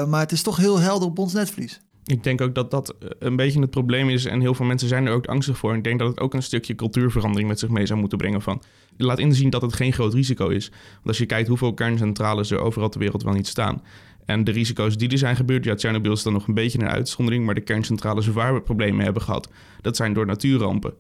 maar 0.08 0.20
het 0.20 0.32
is 0.32 0.42
toch 0.42 0.58
heel 0.58 0.80
helder 0.80 1.08
op 1.08 1.20
ons 1.20 1.34
netvlies 1.34 1.82
ik 2.08 2.24
denk 2.24 2.42
ook 2.42 2.56
dat 2.56 2.72
dat 2.72 2.90
eh, 3.00 3.10
een 3.20 3.36
beetje 3.36 3.60
het 3.60 3.70
probleem 3.70 4.10
is. 4.10 4.26
En 4.26 4.42
heel 4.42 4.54
veel 4.54 4.66
mensen 4.66 4.88
zijn 4.88 5.06
er 5.06 5.14
ook 5.14 5.26
angstig 5.26 5.58
voor. 5.58 5.72
En 5.72 5.78
ik 5.78 5.84
denk 5.84 6.00
dat 6.00 6.08
het 6.08 6.20
ook 6.20 6.34
een 6.34 6.44
stukje 6.44 6.76
cultuurverandering 6.76 7.50
met 7.50 7.60
zich 7.60 7.70
mee 7.70 7.86
zou 7.86 8.00
moeten 8.00 8.18
brengen. 8.18 8.42
Van, 8.42 8.62
laat 8.98 9.20
inzien 9.20 9.50
dat 9.50 9.62
het 9.62 9.74
geen 9.74 9.94
groot 9.94 10.14
risico 10.14 10.48
is. 10.48 10.70
Want 10.70 11.08
als 11.08 11.18
je 11.18 11.26
kijkt 11.26 11.48
hoeveel 11.48 11.74
kerncentrales 11.74 12.52
er 12.52 12.60
overal 12.60 12.90
ter 12.90 13.00
wereld 13.00 13.24
wel 13.24 13.34
niet 13.34 13.48
staan. 13.48 13.82
En 14.26 14.44
de 14.44 14.52
risico's 14.52 14.98
die 14.98 15.10
er 15.10 15.18
zijn 15.18 15.36
gebeurd, 15.36 15.64
ja, 15.64 15.76
Chernobyl 15.76 16.12
is 16.12 16.24
dan 16.24 16.34
nog 16.34 16.48
een 16.48 16.54
beetje 16.54 16.80
een 16.80 16.88
uitzondering. 16.88 17.46
Maar 17.46 17.56
de 17.56 17.62
kerncentrales 17.62 18.28
waar 18.28 18.54
we 18.54 18.62
problemen 18.62 19.04
hebben 19.04 19.22
gehad, 19.22 19.50
dat 19.82 19.96
zijn 19.96 20.14
door 20.14 20.26
natuurrampen. 20.26 20.94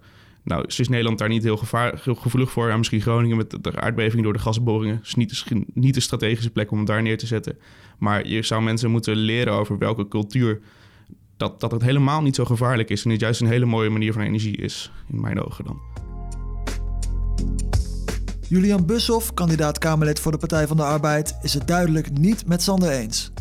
Nou, 0.44 0.65
is 0.68 0.88
Nederland 0.88 1.18
daar 1.18 1.30
niet 1.30 1.44
heel, 1.44 1.57
gevaar, 1.57 1.98
gevoelig 1.98 2.51
voor. 2.51 2.68
Ja, 2.68 2.77
misschien 2.77 3.01
Groningen 3.01 3.38
met 3.38 3.57
de 3.62 3.81
aardbeving 3.81 4.24
door 4.24 4.33
de 4.33 4.39
gasboringen. 4.39 5.00
is 5.04 5.15
niet 5.15 5.50
de, 5.50 5.65
niet 5.74 5.94
de 5.94 6.00
strategische 6.00 6.50
plek 6.50 6.71
om 6.71 6.86
daar 6.86 7.01
neer 7.01 7.18
te 7.18 7.27
zetten. 7.27 7.57
Maar 7.98 8.27
je 8.27 8.42
zou 8.42 8.63
mensen 8.63 8.92
moeten 8.92 9.15
leren 9.15 9.54
over 9.54 9.77
welke 9.77 10.07
cultuur 10.07 10.62
dat, 11.38 11.60
dat 11.60 11.72
het 11.72 11.81
helemaal 11.81 12.22
niet 12.22 12.36
zo 12.36 12.45
gevaarlijk 12.45 12.89
is 12.89 13.04
en 13.04 13.12
het 13.12 13.19
juist 13.19 13.42
een 13.42 13.48
hele 13.48 13.66
mooie 13.66 13.89
manier 13.89 14.13
van 14.13 14.22
energie 14.22 14.57
is, 14.57 14.92
in 15.10 15.22
mijn 15.22 15.42
ogen 15.42 15.66
dan. 15.66 15.80
Julian 18.50 18.86
Bushoff, 18.86 19.34
kandidaat 19.34 19.78
Kamerlid 19.78 20.19
voor 20.19 20.31
de 20.31 20.38
Partij 20.38 20.68
van 20.68 20.78
de 20.78 20.84
Arbeid, 20.84 21.38
is 21.42 21.54
het 21.54 21.68
duidelijk 21.68 22.18
niet 22.18 22.48
met 22.48 22.62
Sander 22.62 22.89
eens 22.89 23.31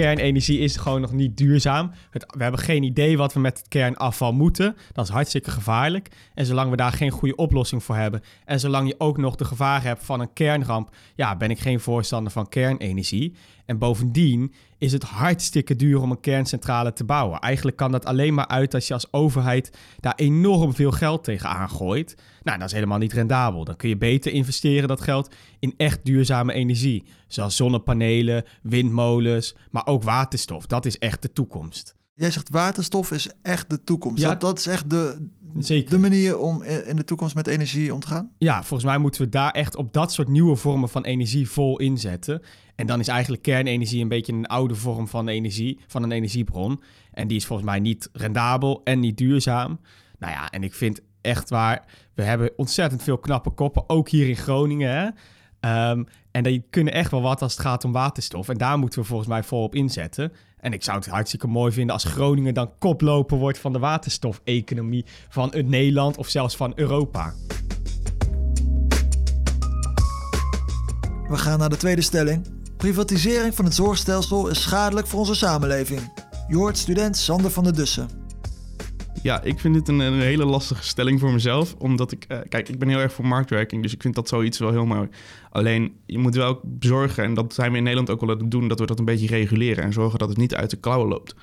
kernenergie 0.00 0.58
is 0.58 0.76
gewoon 0.76 1.00
nog 1.00 1.12
niet 1.12 1.36
duurzaam. 1.36 1.90
Het, 2.10 2.34
we 2.36 2.42
hebben 2.42 2.60
geen 2.60 2.82
idee 2.82 3.16
wat 3.16 3.32
we 3.32 3.40
met 3.40 3.58
het 3.58 3.68
kernafval 3.68 4.32
moeten. 4.32 4.76
Dat 4.92 5.04
is 5.04 5.10
hartstikke 5.10 5.50
gevaarlijk. 5.50 6.08
En 6.34 6.46
zolang 6.46 6.70
we 6.70 6.76
daar 6.76 6.92
geen 6.92 7.10
goede 7.10 7.36
oplossing 7.36 7.82
voor 7.82 7.96
hebben... 7.96 8.22
en 8.44 8.60
zolang 8.60 8.88
je 8.88 8.94
ook 8.98 9.16
nog 9.16 9.36
de 9.36 9.44
gevaar 9.44 9.82
hebt 9.82 10.04
van 10.04 10.20
een 10.20 10.32
kernramp... 10.32 10.94
ja, 11.14 11.36
ben 11.36 11.50
ik 11.50 11.58
geen 11.58 11.80
voorstander 11.80 12.32
van 12.32 12.48
kernenergie. 12.48 13.34
En 13.70 13.78
bovendien 13.78 14.52
is 14.78 14.92
het 14.92 15.02
hartstikke 15.02 15.76
duur 15.76 16.00
om 16.00 16.10
een 16.10 16.20
kerncentrale 16.20 16.92
te 16.92 17.04
bouwen. 17.04 17.38
Eigenlijk 17.38 17.76
kan 17.76 17.92
dat 17.92 18.04
alleen 18.04 18.34
maar 18.34 18.46
uit 18.46 18.74
als 18.74 18.86
je 18.86 18.94
als 18.94 19.12
overheid 19.12 19.78
daar 20.00 20.14
enorm 20.16 20.74
veel 20.74 20.90
geld 20.90 21.24
tegenaan 21.24 21.70
gooit. 21.70 22.16
Nou, 22.42 22.58
dat 22.58 22.66
is 22.66 22.74
helemaal 22.74 22.98
niet 22.98 23.12
rendabel. 23.12 23.64
Dan 23.64 23.76
kun 23.76 23.88
je 23.88 23.96
beter 23.96 24.32
investeren 24.32 24.88
dat 24.88 25.00
geld 25.00 25.34
in 25.58 25.74
echt 25.76 26.04
duurzame 26.04 26.52
energie. 26.52 27.04
Zoals 27.28 27.56
zonnepanelen, 27.56 28.44
windmolens, 28.62 29.54
maar 29.70 29.86
ook 29.86 30.02
waterstof. 30.02 30.66
Dat 30.66 30.86
is 30.86 30.98
echt 30.98 31.22
de 31.22 31.32
toekomst. 31.32 31.94
Jij 32.20 32.30
zegt 32.30 32.50
waterstof 32.50 33.10
is 33.10 33.28
echt 33.42 33.70
de 33.70 33.84
toekomst. 33.84 34.22
Ja, 34.22 34.28
dat, 34.28 34.40
dat 34.40 34.58
is 34.58 34.66
echt 34.66 34.90
de, 34.90 35.28
Zeker. 35.58 35.90
de 35.90 35.98
manier 35.98 36.38
om 36.38 36.62
in 36.62 36.96
de 36.96 37.04
toekomst 37.04 37.34
met 37.34 37.46
energie 37.46 37.94
om 37.94 38.00
te 38.00 38.06
gaan? 38.06 38.30
Ja, 38.38 38.62
volgens 38.62 38.84
mij 38.84 38.98
moeten 38.98 39.22
we 39.22 39.28
daar 39.28 39.50
echt 39.50 39.76
op 39.76 39.92
dat 39.92 40.12
soort 40.12 40.28
nieuwe 40.28 40.56
vormen 40.56 40.88
van 40.88 41.04
energie 41.04 41.50
vol 41.50 41.78
inzetten. 41.78 42.42
En 42.74 42.86
dan 42.86 43.00
is 43.00 43.08
eigenlijk 43.08 43.42
kernenergie 43.42 44.02
een 44.02 44.08
beetje 44.08 44.32
een 44.32 44.46
oude 44.46 44.74
vorm 44.74 45.08
van 45.08 45.28
energie, 45.28 45.80
van 45.86 46.02
een 46.02 46.12
energiebron. 46.12 46.82
En 47.12 47.28
die 47.28 47.36
is 47.36 47.46
volgens 47.46 47.68
mij 47.68 47.80
niet 47.80 48.08
rendabel 48.12 48.80
en 48.84 49.00
niet 49.00 49.16
duurzaam. 49.16 49.80
Nou 50.18 50.32
ja, 50.32 50.50
en 50.50 50.62
ik 50.62 50.74
vind 50.74 51.00
echt 51.20 51.50
waar, 51.50 51.84
we 52.14 52.22
hebben 52.22 52.50
ontzettend 52.56 53.02
veel 53.02 53.18
knappe 53.18 53.50
koppen, 53.50 53.88
ook 53.88 54.08
hier 54.08 54.28
in 54.28 54.36
Groningen. 54.36 54.90
Hè? 54.90 55.08
Um, 55.90 56.06
en 56.30 56.42
die 56.42 56.64
kunnen 56.70 56.92
echt 56.92 57.10
wel 57.10 57.22
wat 57.22 57.42
als 57.42 57.52
het 57.52 57.60
gaat 57.60 57.84
om 57.84 57.92
waterstof. 57.92 58.48
En 58.48 58.58
daar 58.58 58.78
moeten 58.78 59.00
we 59.00 59.06
volgens 59.06 59.28
mij 59.28 59.42
volop 59.42 59.74
inzetten. 59.74 60.32
En 60.60 60.72
ik 60.72 60.82
zou 60.82 60.98
het 60.98 61.06
hartstikke 61.06 61.46
mooi 61.46 61.72
vinden 61.72 61.94
als 61.94 62.04
Groningen 62.04 62.54
dan 62.54 62.70
koploper 62.78 63.38
wordt 63.38 63.58
van 63.58 63.72
de 63.72 63.78
waterstofeconomie 63.78 65.04
van 65.28 65.50
het 65.54 65.68
Nederland 65.68 66.16
of 66.16 66.28
zelfs 66.28 66.56
van 66.56 66.72
Europa. 66.74 67.34
We 71.28 71.36
gaan 71.36 71.58
naar 71.58 71.68
de 71.68 71.76
tweede 71.76 72.02
stelling. 72.02 72.46
Privatisering 72.76 73.54
van 73.54 73.64
het 73.64 73.74
zorgstelsel 73.74 74.48
is 74.48 74.62
schadelijk 74.62 75.06
voor 75.06 75.18
onze 75.18 75.34
samenleving. 75.34 76.12
Je 76.48 76.70
student 76.72 77.16
Sander 77.16 77.50
van 77.50 77.64
der 77.64 77.74
Dussen. 77.74 78.19
Ja, 79.22 79.42
ik 79.42 79.58
vind 79.58 79.74
dit 79.74 79.88
een, 79.88 79.98
een, 79.98 80.20
hele 80.20 80.44
lastige 80.44 80.82
stelling 80.82 81.20
voor 81.20 81.32
mezelf. 81.32 81.74
Omdat 81.78 82.12
ik, 82.12 82.24
uh, 82.28 82.38
kijk, 82.48 82.68
ik 82.68 82.78
ben 82.78 82.88
heel 82.88 82.98
erg 82.98 83.12
voor 83.12 83.26
marktwerking. 83.26 83.82
Dus 83.82 83.92
ik 83.92 84.02
vind 84.02 84.14
dat 84.14 84.28
zoiets 84.28 84.58
wel 84.58 84.70
heel 84.70 84.86
mooi. 84.86 85.08
Alleen, 85.50 85.92
je 86.06 86.18
moet 86.18 86.34
wel 86.34 86.60
zorgen, 86.80 87.24
en 87.24 87.34
dat 87.34 87.54
zijn 87.54 87.70
we 87.70 87.76
in 87.76 87.82
Nederland 87.82 88.10
ook 88.10 88.20
wel 88.20 88.30
aan 88.30 88.38
het 88.38 88.50
doen, 88.50 88.68
dat 88.68 88.78
we 88.78 88.86
dat 88.86 88.98
een 88.98 89.04
beetje 89.04 89.26
reguleren 89.26 89.84
en 89.84 89.92
zorgen 89.92 90.18
dat 90.18 90.28
het 90.28 90.38
niet 90.38 90.54
uit 90.54 90.70
de 90.70 90.76
klauwen 90.76 91.08
loopt. 91.08 91.34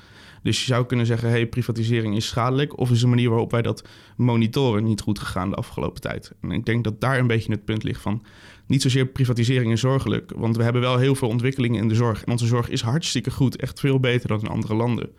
Dus 0.44 0.60
je 0.60 0.66
zou 0.66 0.86
kunnen 0.86 1.06
zeggen, 1.06 1.30
hey, 1.30 1.48
privatisering 1.48 2.16
is 2.16 2.28
schadelijk. 2.28 2.78
Of 2.78 2.92
is 2.92 3.00
de 3.00 3.08
manier 3.08 3.30
waarop 3.30 3.52
wij 3.52 3.62
dat 3.62 3.88
monitoren 4.18 4.84
niet 4.84 5.02
goed 5.02 5.20
gegaan 5.20 5.50
de 5.50 5.56
afgelopen 5.56 6.02
tijd. 6.02 6.32
En 6.42 6.52
ik 6.52 6.66
denk 6.66 6.84
dat 6.84 7.02
daar 7.02 7.20
een 7.20 7.28
beetje 7.28 7.52
het 7.52 7.66
punt 7.66 7.84
ligt 7.84 8.02
van... 8.02 8.24
niet 8.68 8.82
zozeer 8.82 9.06
privatisering 9.06 9.72
is 9.72 9.80
zorgelijk. 9.80 10.32
Want 10.36 10.58
we 10.58 10.64
hebben 10.64 10.82
wel 10.82 10.98
heel 10.98 11.16
veel 11.16 11.28
ontwikkelingen 11.28 11.82
in 11.82 11.88
de 11.88 11.96
zorg. 11.96 12.24
En 12.24 12.32
onze 12.32 12.46
zorg 12.46 12.70
is 12.70 12.82
hartstikke 12.82 13.32
goed. 13.32 13.56
Echt 13.56 13.80
veel 13.80 14.00
beter 14.00 14.28
dan 14.28 14.40
in 14.40 14.48
andere 14.48 14.74
landen. 14.74 15.10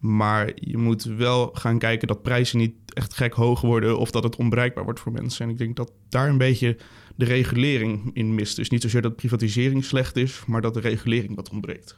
Maar 0.00 0.50
je 0.54 0.76
moet 0.76 1.04
wel 1.04 1.50
gaan 1.52 1.78
kijken 1.78 2.08
dat 2.08 2.22
prijzen 2.22 2.58
niet 2.58 2.74
echt 2.86 3.14
gek 3.14 3.32
hoog 3.32 3.60
worden 3.60 3.98
of 3.98 4.10
dat 4.10 4.22
het 4.22 4.36
onbereikbaar 4.36 4.84
wordt 4.84 5.00
voor 5.00 5.12
mensen. 5.12 5.44
En 5.44 5.50
ik 5.50 5.58
denk 5.58 5.76
dat 5.76 5.92
daar 6.08 6.28
een 6.28 6.38
beetje 6.38 6.76
de 7.16 7.24
regulering 7.24 8.10
in 8.12 8.34
mist. 8.34 8.56
Dus 8.56 8.70
niet 8.70 8.82
zozeer 8.82 9.02
dat 9.02 9.16
privatisering 9.16 9.84
slecht 9.84 10.16
is, 10.16 10.42
maar 10.46 10.60
dat 10.60 10.74
de 10.74 10.80
regulering 10.80 11.36
wat 11.36 11.50
ontbreekt. 11.50 11.96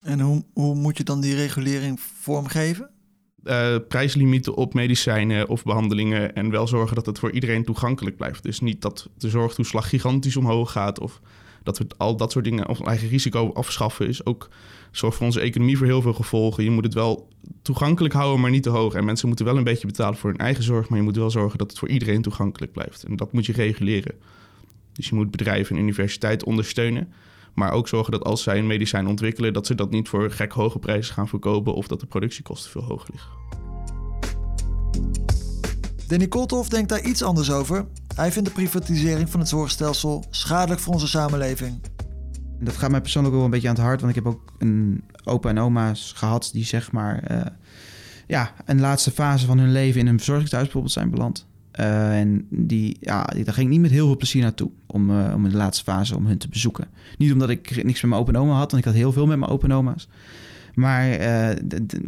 En 0.00 0.20
hoe, 0.20 0.44
hoe 0.52 0.74
moet 0.74 0.96
je 0.96 1.04
dan 1.04 1.20
die 1.20 1.34
regulering 1.34 2.00
vormgeven? 2.00 2.90
Uh, 3.44 3.76
prijslimieten 3.88 4.54
op 4.54 4.74
medicijnen 4.74 5.48
of 5.48 5.62
behandelingen 5.62 6.34
en 6.34 6.50
wel 6.50 6.66
zorgen 6.66 6.94
dat 6.94 7.06
het 7.06 7.18
voor 7.18 7.30
iedereen 7.30 7.64
toegankelijk 7.64 8.16
blijft. 8.16 8.42
Dus 8.42 8.60
niet 8.60 8.82
dat 8.82 9.10
de 9.18 9.28
zorgtoeslag 9.28 9.88
gigantisch 9.88 10.36
omhoog 10.36 10.72
gaat 10.72 11.00
of 11.00 11.20
dat 11.64 11.78
we 11.78 11.86
al 11.96 12.16
dat 12.16 12.32
soort 12.32 12.44
dingen 12.44 12.68
op 12.68 12.86
eigen 12.86 13.08
risico 13.08 13.52
afschaffen 13.52 14.08
is 14.08 14.26
ook 14.26 14.48
zorgt 14.90 15.16
voor 15.16 15.26
onze 15.26 15.40
economie 15.40 15.78
voor 15.78 15.86
heel 15.86 16.02
veel 16.02 16.12
gevolgen. 16.12 16.64
Je 16.64 16.70
moet 16.70 16.84
het 16.84 16.94
wel 16.94 17.28
toegankelijk 17.62 18.14
houden, 18.14 18.40
maar 18.40 18.50
niet 18.50 18.62
te 18.62 18.70
hoog. 18.70 18.94
En 18.94 19.04
mensen 19.04 19.28
moeten 19.28 19.46
wel 19.46 19.56
een 19.56 19.64
beetje 19.64 19.86
betalen 19.86 20.18
voor 20.18 20.30
hun 20.30 20.38
eigen 20.38 20.64
zorg, 20.64 20.88
maar 20.88 20.98
je 20.98 21.04
moet 21.04 21.16
wel 21.16 21.30
zorgen 21.30 21.58
dat 21.58 21.70
het 21.70 21.78
voor 21.78 21.88
iedereen 21.88 22.22
toegankelijk 22.22 22.72
blijft. 22.72 23.02
En 23.02 23.16
dat 23.16 23.32
moet 23.32 23.46
je 23.46 23.52
reguleren. 23.52 24.14
Dus 24.92 25.08
je 25.08 25.14
moet 25.14 25.30
bedrijven 25.30 25.76
en 25.76 25.82
universiteiten 25.82 26.46
ondersteunen. 26.46 27.12
Maar 27.54 27.72
ook 27.72 27.88
zorgen 27.88 28.12
dat 28.12 28.24
als 28.24 28.42
zij 28.42 28.58
een 28.58 28.66
medicijn 28.66 29.06
ontwikkelen, 29.06 29.52
dat 29.52 29.66
ze 29.66 29.74
dat 29.74 29.90
niet 29.90 30.08
voor 30.08 30.30
gek 30.30 30.52
hoge 30.52 30.78
prijzen 30.78 31.14
gaan 31.14 31.28
verkopen 31.28 31.74
of 31.74 31.86
dat 31.86 32.00
de 32.00 32.06
productiekosten 32.06 32.70
veel 32.70 32.82
hoger 32.82 33.08
liggen. 33.12 33.30
Danny 36.08 36.28
Kolthoff 36.28 36.68
denkt 36.68 36.88
daar 36.88 37.04
iets 37.04 37.22
anders 37.22 37.50
over. 37.50 37.86
Hij 38.14 38.32
vindt 38.32 38.48
de 38.48 38.54
privatisering 38.54 39.30
van 39.30 39.40
het 39.40 39.48
zorgstelsel 39.48 40.24
schadelijk 40.30 40.80
voor 40.80 40.92
onze 40.92 41.08
samenleving. 41.08 41.80
Dat 42.60 42.76
gaat 42.76 42.90
mij 42.90 43.00
persoonlijk 43.00 43.34
wel 43.34 43.44
een 43.44 43.50
beetje 43.50 43.68
aan 43.68 43.74
het 43.74 43.84
hart, 43.84 44.00
want 44.00 44.16
ik 44.16 44.24
heb 44.24 44.32
ook 44.32 44.52
een 44.58 45.04
opa 45.24 45.48
en 45.48 45.58
oma's 45.58 46.12
gehad 46.16 46.50
die 46.52 46.64
zeg 46.64 46.92
maar 46.92 47.30
uh, 47.30 47.40
ja, 48.26 48.52
een 48.64 48.80
laatste 48.80 49.10
fase 49.10 49.46
van 49.46 49.58
hun 49.58 49.72
leven 49.72 50.00
in 50.00 50.06
een 50.06 50.16
verzorgingshuis 50.16 50.62
bijvoorbeeld 50.62 50.92
zijn 50.92 51.10
beland. 51.10 51.46
Uh, 51.80 52.18
en 52.18 52.46
die, 52.50 52.96
ja, 53.00 53.22
daar 53.24 53.54
ging 53.54 53.66
ik 53.66 53.72
niet 53.72 53.80
met 53.80 53.90
heel 53.90 54.06
veel 54.06 54.16
plezier 54.16 54.42
naartoe 54.42 54.70
om, 54.86 55.10
uh, 55.10 55.32
om 55.34 55.44
in 55.44 55.50
de 55.50 55.56
laatste 55.56 55.84
fase 55.84 56.16
om 56.16 56.26
hun 56.26 56.38
te 56.38 56.48
bezoeken. 56.48 56.88
Niet 57.18 57.32
omdat 57.32 57.50
ik 57.50 57.84
niks 57.84 58.00
met 58.00 58.10
mijn 58.10 58.22
opa 58.22 58.32
en 58.32 58.38
oma 58.38 58.52
had, 58.52 58.70
want 58.70 58.82
ik 58.82 58.88
had 58.88 58.98
heel 58.98 59.12
veel 59.12 59.26
met 59.26 59.38
mijn 59.38 59.50
opa 59.50 59.64
en 59.64 59.74
oma's. 59.74 60.08
Maar 60.74 61.20
uh, 61.20 61.48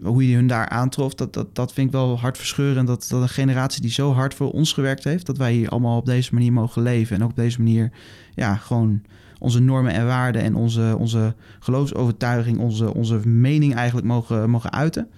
hoe 0.03 0.29
je 0.29 0.35
hun 0.35 0.47
daar 0.47 0.69
aantrof, 0.69 1.15
dat, 1.15 1.33
dat, 1.35 1.55
dat 1.55 1.73
vind 1.73 1.87
ik 1.87 1.93
wel 1.93 2.19
hartverscheurend. 2.19 2.87
Dat, 2.87 3.07
dat 3.09 3.23
een 3.23 3.29
generatie 3.29 3.83
die 3.83 3.91
zo 3.91 4.13
hard 4.13 4.35
voor 4.35 4.51
ons 4.51 4.73
gewerkt 4.73 5.05
heeft, 5.05 5.27
dat 5.27 5.37
wij 5.37 5.53
hier 5.53 5.69
allemaal 5.69 5.99
op 5.99 6.07
deze 6.07 6.35
manier 6.35 6.53
mogen 6.53 6.83
leven. 6.83 7.17
En 7.17 7.23
ook 7.23 7.31
op 7.31 7.37
deze 7.37 7.59
manier, 7.59 7.91
ja, 8.35 8.57
gewoon 8.57 9.03
onze 9.39 9.61
normen 9.61 9.93
en 9.93 10.07
waarden 10.07 10.43
en 10.43 10.55
onze, 10.55 10.97
onze 10.99 11.35
geloofsovertuiging, 11.61 12.59
onze, 12.59 12.95
onze 12.95 13.29
mening 13.29 13.75
eigenlijk 13.75 14.07
mogen, 14.07 14.51
mogen 14.51 14.73
uiten 14.73 15.09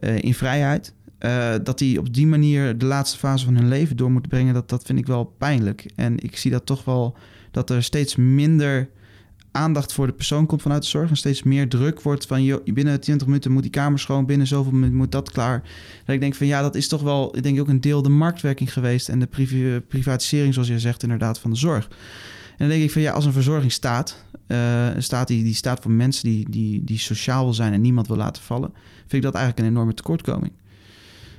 uh, 0.00 0.18
in 0.18 0.34
vrijheid. 0.34 0.94
Uh, 1.20 1.54
dat 1.62 1.78
die 1.78 1.98
op 1.98 2.14
die 2.14 2.26
manier 2.26 2.78
de 2.78 2.84
laatste 2.84 3.18
fase 3.18 3.44
van 3.44 3.54
hun 3.54 3.68
leven 3.68 3.96
door 3.96 4.10
moeten 4.10 4.30
brengen, 4.30 4.54
dat, 4.54 4.68
dat 4.68 4.82
vind 4.82 4.98
ik 4.98 5.06
wel 5.06 5.24
pijnlijk. 5.24 5.90
En 5.94 6.18
ik 6.18 6.36
zie 6.36 6.50
dat 6.50 6.66
toch 6.66 6.84
wel 6.84 7.16
dat 7.50 7.70
er 7.70 7.82
steeds 7.82 8.16
minder 8.16 8.88
aandacht 9.56 9.92
voor 9.92 10.06
de 10.06 10.12
persoon 10.12 10.46
komt 10.46 10.62
vanuit 10.62 10.82
de 10.82 10.88
zorg. 10.88 11.10
En 11.10 11.16
steeds 11.16 11.42
meer 11.42 11.68
druk 11.68 12.00
wordt 12.00 12.26
van 12.26 12.60
binnen 12.64 13.00
20 13.00 13.26
minuten 13.26 13.52
moet 13.52 13.62
die 13.62 13.70
kamer 13.70 13.98
schoon, 13.98 14.26
binnen 14.26 14.46
zoveel 14.46 14.72
minuten 14.72 14.96
moet 14.96 15.12
dat 15.12 15.30
klaar. 15.30 15.62
Dat 16.04 16.14
ik 16.14 16.20
denk 16.20 16.34
van 16.34 16.46
ja, 16.46 16.62
dat 16.62 16.74
is 16.74 16.88
toch 16.88 17.02
wel, 17.02 17.36
ik 17.36 17.42
denk 17.42 17.60
ook 17.60 17.68
een 17.68 17.80
deel 17.80 18.02
de 18.02 18.08
marktwerking 18.08 18.72
geweest 18.72 19.08
en 19.08 19.18
de 19.18 19.82
privatisering, 19.88 20.54
zoals 20.54 20.68
je 20.68 20.78
zegt, 20.78 21.02
inderdaad, 21.02 21.38
van 21.38 21.50
de 21.50 21.56
zorg. 21.56 21.88
En 22.50 22.68
dan 22.68 22.68
denk 22.68 22.82
ik 22.82 22.92
van 22.92 23.02
ja, 23.02 23.12
als 23.12 23.24
een 23.24 23.32
verzorging 23.32 23.72
staat, 23.72 24.24
uh, 24.48 24.94
een 24.94 25.02
staat 25.02 25.28
die, 25.28 25.44
die 25.44 25.54
staat 25.54 25.80
voor 25.80 25.90
mensen 25.90 26.24
die, 26.24 26.50
die, 26.50 26.84
die 26.84 26.98
sociaal 26.98 27.44
wil 27.44 27.54
zijn 27.54 27.72
en 27.72 27.80
niemand 27.80 28.06
wil 28.06 28.16
laten 28.16 28.42
vallen, 28.42 28.70
vind 28.96 29.12
ik 29.12 29.22
dat 29.22 29.34
eigenlijk 29.34 29.66
een 29.66 29.72
enorme 29.72 29.94
tekortkoming. 29.94 30.52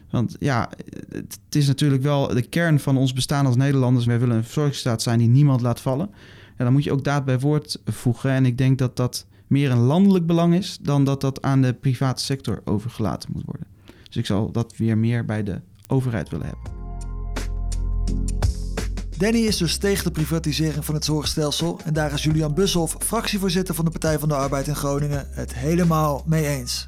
Want 0.09 0.35
ja, 0.39 0.69
het, 1.11 1.39
is 1.49 1.67
natuurlijk 1.67 2.03
wel 2.03 2.27
de 2.27 2.41
kern 2.41 2.79
van 2.79 2.97
ons 2.97 3.13
bestaan 3.13 3.45
als 3.45 3.55
Nederlanders. 3.55 4.05
Wij 4.05 4.19
willen 4.19 4.35
een 4.35 4.43
verzorgingsstaat 4.43 5.01
zijn 5.01 5.19
die 5.19 5.27
niemand 5.27 5.61
laat 5.61 5.81
vallen. 5.81 6.09
En 6.57 6.65
dan 6.65 6.73
moet 6.73 6.83
je 6.83 6.91
ook 6.91 7.03
daad 7.03 7.25
bij 7.25 7.39
woord 7.39 7.81
voegen. 7.85 8.31
En 8.31 8.45
ik 8.45 8.57
denk 8.57 8.77
dat 8.77 8.95
dat 8.95 9.25
meer 9.47 9.71
een 9.71 9.77
landelijk 9.77 10.25
belang 10.25 10.53
is 10.55 10.77
dan 10.81 11.03
dat 11.03 11.21
dat 11.21 11.41
aan 11.41 11.61
de 11.61 11.73
private 11.73 12.23
sector 12.23 12.61
overgelaten 12.65 13.29
moet 13.33 13.45
worden. 13.45 13.67
Dus 14.03 14.17
ik 14.17 14.25
zal 14.25 14.51
dat 14.51 14.77
weer 14.77 14.97
meer 14.97 15.25
bij 15.25 15.43
de 15.43 15.61
overheid 15.87 16.29
willen 16.29 16.45
hebben. 16.45 16.75
Danny 19.17 19.39
is 19.39 19.57
dus 19.57 19.77
tegen 19.77 20.03
de 20.03 20.11
privatisering 20.11 20.85
van 20.85 20.95
het 20.95 21.05
zorgstelsel 21.05 21.79
en 21.83 21.93
daar 21.93 22.13
is 22.13 22.23
Julian 22.23 22.53
Bushoff, 22.53 22.95
fractievoorzitter 22.99 23.75
van 23.75 23.85
de 23.85 23.91
Partij 23.91 24.19
van 24.19 24.29
de 24.29 24.35
Arbeid 24.35 24.67
in 24.67 24.75
Groningen, 24.75 25.27
het 25.29 25.53
helemaal 25.53 26.23
mee 26.25 26.47
eens. 26.47 26.85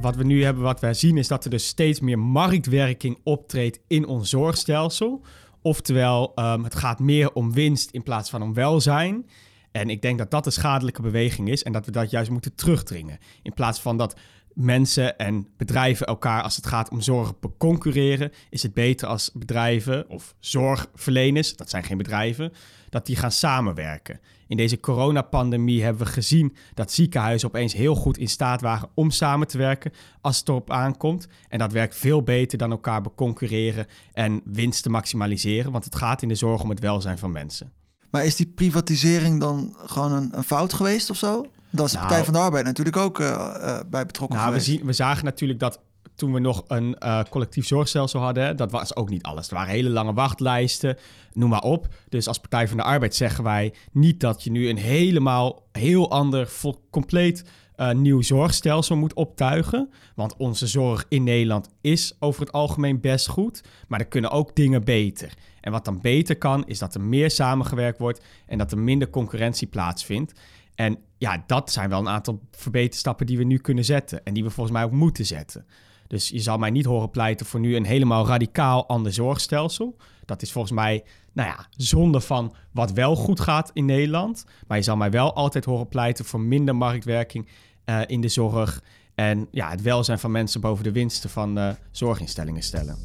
Wat 0.00 0.16
we 0.16 0.24
nu 0.24 0.44
hebben, 0.44 0.62
wat 0.62 0.80
wij 0.80 0.94
zien, 0.94 1.16
is 1.16 1.28
dat 1.28 1.44
er 1.44 1.50
dus 1.50 1.66
steeds 1.66 2.00
meer 2.00 2.18
marktwerking 2.18 3.18
optreedt 3.22 3.80
in 3.86 4.06
ons 4.06 4.30
zorgstelsel. 4.30 5.24
Oftewel, 5.66 6.32
um, 6.34 6.64
het 6.64 6.74
gaat 6.74 6.98
meer 6.98 7.32
om 7.32 7.52
winst 7.52 7.90
in 7.90 8.02
plaats 8.02 8.30
van 8.30 8.42
om 8.42 8.54
welzijn. 8.54 9.26
En 9.72 9.90
ik 9.90 10.02
denk 10.02 10.18
dat 10.18 10.30
dat 10.30 10.46
een 10.46 10.52
schadelijke 10.52 11.02
beweging 11.02 11.48
is 11.48 11.62
en 11.62 11.72
dat 11.72 11.86
we 11.86 11.92
dat 11.92 12.10
juist 12.10 12.30
moeten 12.30 12.54
terugdringen. 12.54 13.18
In 13.42 13.52
plaats 13.52 13.80
van 13.80 13.96
dat 13.96 14.16
mensen 14.54 15.18
en 15.18 15.48
bedrijven 15.56 16.06
elkaar 16.06 16.42
als 16.42 16.56
het 16.56 16.66
gaat 16.66 16.90
om 16.90 17.00
zorg 17.00 17.32
concurreren, 17.58 18.32
is 18.50 18.62
het 18.62 18.74
beter 18.74 19.08
als 19.08 19.30
bedrijven 19.34 20.08
of 20.08 20.34
zorgverleners, 20.38 21.56
dat 21.56 21.70
zijn 21.70 21.84
geen 21.84 21.98
bedrijven, 21.98 22.52
dat 22.88 23.06
die 23.06 23.16
gaan 23.16 23.32
samenwerken. 23.32 24.20
In 24.46 24.56
deze 24.56 24.80
coronapandemie 24.80 25.82
hebben 25.82 26.06
we 26.06 26.12
gezien 26.12 26.56
dat 26.74 26.92
ziekenhuizen 26.92 27.48
opeens 27.48 27.72
heel 27.72 27.94
goed 27.94 28.18
in 28.18 28.28
staat 28.28 28.60
waren 28.60 28.88
om 28.94 29.10
samen 29.10 29.46
te 29.46 29.58
werken 29.58 29.92
als 30.20 30.38
het 30.38 30.48
erop 30.48 30.70
aankomt. 30.70 31.28
En 31.48 31.58
dat 31.58 31.72
werkt 31.72 31.96
veel 31.96 32.22
beter 32.22 32.58
dan 32.58 32.70
elkaar 32.70 33.00
beconcurreren 33.00 33.86
en 34.12 34.40
winst 34.44 34.82
te 34.82 34.90
maximaliseren, 34.90 35.72
want 35.72 35.84
het 35.84 35.94
gaat 35.94 36.22
in 36.22 36.28
de 36.28 36.34
zorg 36.34 36.62
om 36.62 36.70
het 36.70 36.80
welzijn 36.80 37.18
van 37.18 37.32
mensen. 37.32 37.72
Maar 38.10 38.24
is 38.24 38.36
die 38.36 38.46
privatisering 38.46 39.40
dan 39.40 39.76
gewoon 39.84 40.12
een, 40.12 40.36
een 40.36 40.44
fout 40.44 40.72
geweest 40.72 41.10
of 41.10 41.16
zo? 41.16 41.46
Dat 41.70 41.86
is 41.86 41.92
de 41.92 41.98
Partij 41.98 42.16
nou, 42.16 42.24
van 42.24 42.34
de 42.34 42.40
Arbeid 42.40 42.64
natuurlijk 42.64 42.96
ook 42.96 43.20
uh, 43.20 43.26
uh, 43.26 43.78
bij 43.90 44.06
betrokken 44.06 44.38
nou, 44.38 44.52
we, 44.52 44.60
zien, 44.60 44.84
we, 44.84 44.92
zagen 44.92 45.24
natuurlijk 45.24 45.60
dat 45.60 45.80
toen 46.14 46.32
we 46.32 46.38
nog 46.38 46.64
een 46.66 46.96
uh, 46.98 47.22
collectief 47.30 47.66
zorgstelsel 47.66 48.20
hadden, 48.20 48.56
dat 48.56 48.70
was 48.70 48.96
ook 48.96 49.10
niet 49.10 49.22
alles. 49.22 49.48
Er 49.48 49.54
waren 49.54 49.72
hele 49.72 49.88
lange 49.88 50.12
wachtlijsten, 50.12 50.96
noem 51.32 51.50
maar 51.50 51.62
op. 51.62 51.88
Dus 52.08 52.28
als 52.28 52.38
Partij 52.38 52.68
van 52.68 52.76
de 52.76 52.82
Arbeid 52.82 53.14
zeggen 53.14 53.44
wij 53.44 53.74
niet 53.92 54.20
dat 54.20 54.42
je 54.42 54.50
nu 54.50 54.68
een 54.68 54.76
helemaal 54.76 55.62
heel 55.72 56.10
ander, 56.10 56.48
vol, 56.48 56.84
compleet 56.90 57.44
uh, 57.76 57.90
nieuw 57.90 58.22
zorgstelsel 58.22 58.96
moet 58.96 59.14
optuigen. 59.14 59.90
Want 60.14 60.36
onze 60.36 60.66
zorg 60.66 61.06
in 61.08 61.24
Nederland 61.24 61.68
is 61.80 62.16
over 62.18 62.40
het 62.40 62.52
algemeen 62.52 63.00
best 63.00 63.28
goed. 63.28 63.62
Maar 63.88 64.00
er 64.00 64.06
kunnen 64.06 64.30
ook 64.30 64.56
dingen 64.56 64.84
beter. 64.84 65.34
En 65.60 65.72
wat 65.72 65.84
dan 65.84 66.00
beter 66.00 66.36
kan, 66.36 66.66
is 66.66 66.78
dat 66.78 66.94
er 66.94 67.00
meer 67.00 67.30
samengewerkt 67.30 67.98
wordt 67.98 68.24
en 68.46 68.58
dat 68.58 68.72
er 68.72 68.78
minder 68.78 69.10
concurrentie 69.10 69.66
plaatsvindt. 69.66 70.32
En 70.74 70.98
ja, 71.18 71.44
dat 71.46 71.72
zijn 71.72 71.88
wel 71.88 71.98
een 71.98 72.08
aantal 72.08 72.40
verbeterstappen 72.50 73.26
die 73.26 73.38
we 73.38 73.44
nu 73.44 73.58
kunnen 73.58 73.84
zetten. 73.84 74.24
En 74.24 74.34
die 74.34 74.44
we 74.44 74.50
volgens 74.50 74.76
mij 74.76 74.84
ook 74.84 74.92
moeten 74.92 75.26
zetten. 75.26 75.66
Dus 76.06 76.28
je 76.28 76.40
zal 76.40 76.58
mij 76.58 76.70
niet 76.70 76.84
horen 76.84 77.10
pleiten 77.10 77.46
voor 77.46 77.60
nu 77.60 77.76
een 77.76 77.84
helemaal 77.84 78.26
radicaal 78.26 78.86
ander 78.86 79.12
zorgstelsel. 79.12 79.96
Dat 80.24 80.42
is 80.42 80.52
volgens 80.52 80.72
mij, 80.72 81.04
nou 81.32 81.48
ja, 81.48 81.66
zonde 81.70 82.20
van 82.20 82.54
wat 82.70 82.92
wel 82.92 83.16
goed 83.16 83.40
gaat 83.40 83.70
in 83.72 83.84
Nederland. 83.84 84.44
Maar 84.66 84.76
je 84.76 84.82
zal 84.82 84.96
mij 84.96 85.10
wel 85.10 85.34
altijd 85.34 85.64
horen 85.64 85.88
pleiten 85.88 86.24
voor 86.24 86.40
minder 86.40 86.76
marktwerking 86.76 87.48
uh, 87.84 88.00
in 88.06 88.20
de 88.20 88.28
zorg. 88.28 88.82
En 89.14 89.48
ja, 89.50 89.70
het 89.70 89.82
welzijn 89.82 90.18
van 90.18 90.30
mensen 90.30 90.60
boven 90.60 90.84
de 90.84 90.92
winsten 90.92 91.30
van 91.30 91.58
uh, 91.58 91.68
zorginstellingen 91.90 92.62
stellen. 92.62 92.98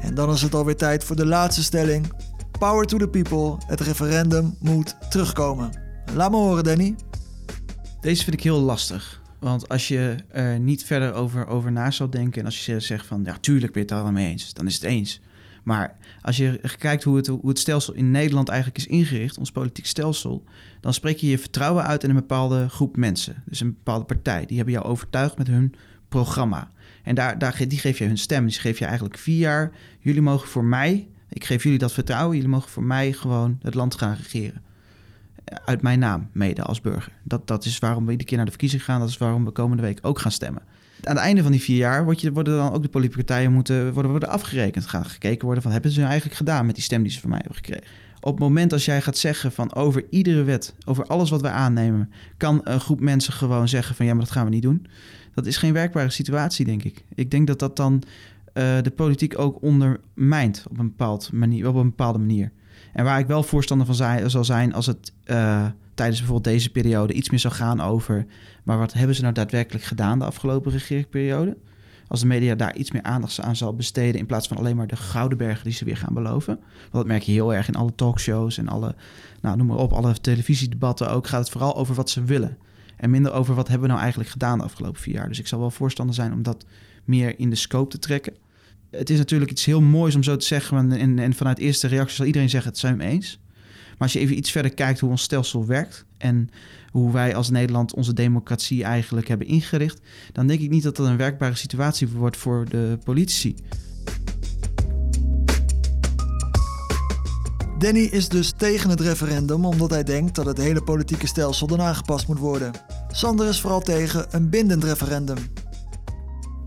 En 0.00 0.14
dan 0.14 0.30
is 0.30 0.42
het 0.42 0.54
alweer 0.54 0.76
tijd 0.76 1.04
voor 1.04 1.16
de 1.16 1.26
laatste 1.26 1.62
stelling. 1.62 2.12
Power 2.58 2.86
to 2.86 2.98
the 2.98 3.08
people. 3.08 3.56
Het 3.66 3.80
referendum 3.80 4.56
moet 4.60 4.96
terugkomen. 5.10 5.80
Laat 6.14 6.30
me 6.30 6.36
horen, 6.36 6.64
Danny. 6.64 6.94
Deze 8.02 8.24
vind 8.24 8.36
ik 8.36 8.42
heel 8.42 8.60
lastig. 8.60 9.22
Want 9.38 9.68
als 9.68 9.88
je 9.88 10.16
er 10.28 10.60
niet 10.60 10.84
verder 10.84 11.12
over, 11.14 11.46
over 11.46 11.72
na 11.72 11.90
zou 11.90 12.10
denken... 12.10 12.40
en 12.40 12.46
als 12.46 12.66
je 12.66 12.80
zegt 12.80 13.06
van, 13.06 13.22
ja, 13.24 13.36
tuurlijk 13.40 13.72
ben 13.72 13.82
je 13.82 13.94
het 13.94 14.02
daar 14.04 14.12
mee 14.12 14.30
eens... 14.30 14.54
dan 14.54 14.66
is 14.66 14.74
het 14.74 14.82
eens. 14.82 15.20
Maar 15.62 15.96
als 16.22 16.36
je 16.36 16.60
kijkt 16.78 17.02
hoe 17.02 17.16
het, 17.16 17.26
hoe 17.26 17.48
het 17.48 17.58
stelsel 17.58 17.94
in 17.94 18.10
Nederland 18.10 18.48
eigenlijk 18.48 18.78
is 18.78 18.86
ingericht... 18.86 19.38
ons 19.38 19.52
politiek 19.52 19.86
stelsel... 19.86 20.44
dan 20.80 20.94
spreek 20.94 21.16
je 21.16 21.28
je 21.28 21.38
vertrouwen 21.38 21.84
uit 21.84 22.02
in 22.02 22.10
een 22.10 22.16
bepaalde 22.16 22.68
groep 22.68 22.96
mensen. 22.96 23.42
Dus 23.46 23.60
een 23.60 23.72
bepaalde 23.72 24.04
partij. 24.04 24.46
Die 24.46 24.56
hebben 24.56 24.74
jou 24.74 24.86
overtuigd 24.86 25.38
met 25.38 25.46
hun 25.46 25.74
programma. 26.08 26.70
En 27.02 27.14
daar, 27.14 27.38
daar, 27.38 27.64
die 27.68 27.78
geef 27.78 27.98
je 27.98 28.04
hun 28.04 28.18
stem. 28.18 28.46
Die 28.46 28.60
geef 28.60 28.78
je 28.78 28.84
eigenlijk 28.84 29.18
vier 29.18 29.38
jaar. 29.38 29.72
Jullie 30.00 30.22
mogen 30.22 30.48
voor 30.48 30.64
mij 30.64 31.08
ik 31.32 31.44
geef 31.44 31.62
jullie 31.62 31.78
dat 31.78 31.92
vertrouwen. 31.92 32.36
Jullie 32.36 32.50
mogen 32.50 32.70
voor 32.70 32.82
mij 32.82 33.12
gewoon 33.12 33.58
het 33.62 33.74
land 33.74 33.94
gaan 33.94 34.14
regeren. 34.14 34.62
Uit 35.64 35.82
mijn 35.82 35.98
naam, 35.98 36.28
mede 36.32 36.62
als 36.62 36.80
burger. 36.80 37.12
Dat, 37.22 37.46
dat 37.46 37.64
is 37.64 37.78
waarom 37.78 38.04
we 38.04 38.10
iedere 38.10 38.28
keer 38.28 38.36
naar 38.36 38.46
de 38.46 38.52
verkiezing 38.52 38.84
gaan. 38.84 39.00
Dat 39.00 39.08
is 39.08 39.18
waarom 39.18 39.44
we 39.44 39.50
komende 39.50 39.82
week 39.82 39.98
ook 40.02 40.18
gaan 40.18 40.32
stemmen. 40.32 40.62
Aan 41.04 41.14
het 41.14 41.24
einde 41.24 41.42
van 41.42 41.52
die 41.52 41.60
vier 41.60 41.76
jaar 41.76 42.14
je, 42.16 42.32
worden 42.32 42.56
dan 42.56 42.72
ook 42.72 42.82
de 42.82 42.88
politieke 42.88 43.24
partijen 43.24 43.52
moeten 43.52 43.92
worden, 43.92 44.10
worden 44.10 44.28
afgerekend. 44.28 44.86
Gaan 44.86 45.04
gekeken 45.04 45.44
worden 45.44 45.62
van 45.62 45.72
hebben 45.72 45.90
ze 45.90 46.02
eigenlijk 46.02 46.36
gedaan 46.36 46.66
met 46.66 46.74
die 46.74 46.84
stem 46.84 47.02
die 47.02 47.12
ze 47.12 47.20
van 47.20 47.30
mij 47.30 47.38
hebben 47.38 47.56
gekregen. 47.56 47.86
Op 48.20 48.30
het 48.30 48.40
moment 48.40 48.72
als 48.72 48.84
jij 48.84 49.02
gaat 49.02 49.16
zeggen 49.16 49.52
van 49.52 49.74
over 49.74 50.04
iedere 50.10 50.42
wet, 50.42 50.74
over 50.84 51.06
alles 51.06 51.30
wat 51.30 51.40
wij 51.40 51.50
aannemen, 51.50 52.12
kan 52.36 52.60
een 52.64 52.80
groep 52.80 53.00
mensen 53.00 53.32
gewoon 53.32 53.68
zeggen 53.68 53.94
van 53.94 54.06
ja, 54.06 54.12
maar 54.12 54.24
dat 54.24 54.32
gaan 54.32 54.44
we 54.44 54.50
niet 54.50 54.62
doen. 54.62 54.86
Dat 55.34 55.46
is 55.46 55.56
geen 55.56 55.72
werkbare 55.72 56.10
situatie, 56.10 56.64
denk 56.64 56.82
ik. 56.82 57.04
Ik 57.14 57.30
denk 57.30 57.46
dat 57.46 57.58
dat 57.58 57.76
dan 57.76 57.94
uh, 57.94 58.02
de 58.82 58.92
politiek 58.96 59.38
ook 59.38 59.62
ondermijnt 59.62 60.64
op 60.70 60.78
een, 60.78 60.88
bepaald 60.88 61.32
manier, 61.32 61.68
op 61.68 61.74
een 61.74 61.88
bepaalde 61.88 62.18
manier. 62.18 62.52
En 62.92 63.04
waar 63.04 63.18
ik 63.18 63.26
wel 63.26 63.42
voorstander 63.42 63.86
van 63.86 64.30
zal 64.30 64.44
zijn 64.44 64.74
als 64.74 64.86
het 64.86 65.12
uh, 65.26 65.66
tijdens 65.94 66.18
bijvoorbeeld 66.18 66.54
deze 66.54 66.70
periode 66.70 67.12
iets 67.12 67.30
meer 67.30 67.40
zou 67.40 67.54
gaan 67.54 67.80
over... 67.80 68.26
maar 68.62 68.78
wat 68.78 68.92
hebben 68.92 69.16
ze 69.16 69.22
nou 69.22 69.34
daadwerkelijk 69.34 69.84
gedaan 69.84 70.18
de 70.18 70.24
afgelopen 70.24 70.72
regeringsperiode? 70.72 71.56
Als 72.08 72.20
de 72.20 72.26
media 72.26 72.54
daar 72.54 72.76
iets 72.76 72.90
meer 72.90 73.02
aandacht 73.02 73.40
aan 73.40 73.56
zal 73.56 73.74
besteden... 73.74 74.20
in 74.20 74.26
plaats 74.26 74.48
van 74.48 74.56
alleen 74.56 74.76
maar 74.76 74.86
de 74.86 74.96
gouden 74.96 75.38
bergen 75.38 75.64
die 75.64 75.72
ze 75.72 75.84
weer 75.84 75.96
gaan 75.96 76.14
beloven. 76.14 76.54
Want 76.80 76.92
dat 76.92 77.06
merk 77.06 77.22
je 77.22 77.32
heel 77.32 77.54
erg 77.54 77.68
in 77.68 77.74
alle 77.74 77.94
talkshows 77.94 78.58
en 78.58 78.68
alle, 78.68 78.94
nou, 79.40 79.56
noem 79.56 79.66
maar 79.66 79.76
op, 79.76 79.92
alle 79.92 80.20
televisiedebatten 80.20 81.10
ook... 81.10 81.26
gaat 81.26 81.40
het 81.40 81.50
vooral 81.50 81.76
over 81.76 81.94
wat 81.94 82.10
ze 82.10 82.24
willen. 82.24 82.58
En 82.96 83.10
minder 83.10 83.32
over 83.32 83.54
wat 83.54 83.68
hebben 83.68 83.82
we 83.82 83.92
nou 83.92 84.00
eigenlijk 84.02 84.30
gedaan 84.30 84.58
de 84.58 84.64
afgelopen 84.64 85.00
vier 85.00 85.14
jaar. 85.14 85.28
Dus 85.28 85.38
ik 85.38 85.46
zal 85.46 85.58
wel 85.58 85.70
voorstander 85.70 86.14
zijn 86.14 86.32
om 86.32 86.42
dat 86.42 86.64
meer 87.04 87.38
in 87.38 87.50
de 87.50 87.56
scope 87.56 87.90
te 87.90 87.98
trekken. 87.98 88.34
Het 88.96 89.10
is 89.10 89.18
natuurlijk 89.18 89.50
iets 89.50 89.64
heel 89.64 89.80
moois 89.80 90.14
om 90.14 90.22
zo 90.22 90.36
te 90.36 90.46
zeggen. 90.46 90.92
En, 90.92 91.18
en 91.18 91.34
vanuit 91.34 91.58
eerste 91.58 91.86
reactie 91.86 92.16
zal 92.16 92.26
iedereen 92.26 92.50
zeggen: 92.50 92.70
het 92.70 92.78
zijn 92.78 92.98
we 92.98 93.04
eens. 93.04 93.38
Maar 93.88 93.98
als 93.98 94.12
je 94.12 94.18
even 94.18 94.36
iets 94.36 94.50
verder 94.50 94.74
kijkt 94.74 95.00
hoe 95.00 95.10
ons 95.10 95.22
stelsel 95.22 95.66
werkt 95.66 96.04
en 96.18 96.50
hoe 96.90 97.12
wij 97.12 97.34
als 97.34 97.50
Nederland 97.50 97.94
onze 97.94 98.12
democratie 98.12 98.84
eigenlijk 98.84 99.28
hebben 99.28 99.46
ingericht, 99.46 100.00
dan 100.32 100.46
denk 100.46 100.60
ik 100.60 100.70
niet 100.70 100.82
dat 100.82 100.96
dat 100.96 101.06
een 101.06 101.16
werkbare 101.16 101.54
situatie 101.54 102.08
wordt 102.08 102.36
voor 102.36 102.68
de 102.68 102.98
politici. 103.04 103.54
Danny 107.78 108.00
is 108.00 108.28
dus 108.28 108.52
tegen 108.56 108.90
het 108.90 109.00
referendum 109.00 109.64
omdat 109.64 109.90
hij 109.90 110.02
denkt 110.02 110.34
dat 110.34 110.46
het 110.46 110.58
hele 110.58 110.82
politieke 110.82 111.26
stelsel 111.26 111.66
dan 111.66 111.80
aangepast 111.80 112.26
moet 112.28 112.38
worden. 112.38 112.72
Sander 113.08 113.48
is 113.48 113.60
vooral 113.60 113.80
tegen 113.80 114.26
een 114.30 114.50
bindend 114.50 114.84
referendum. 114.84 115.36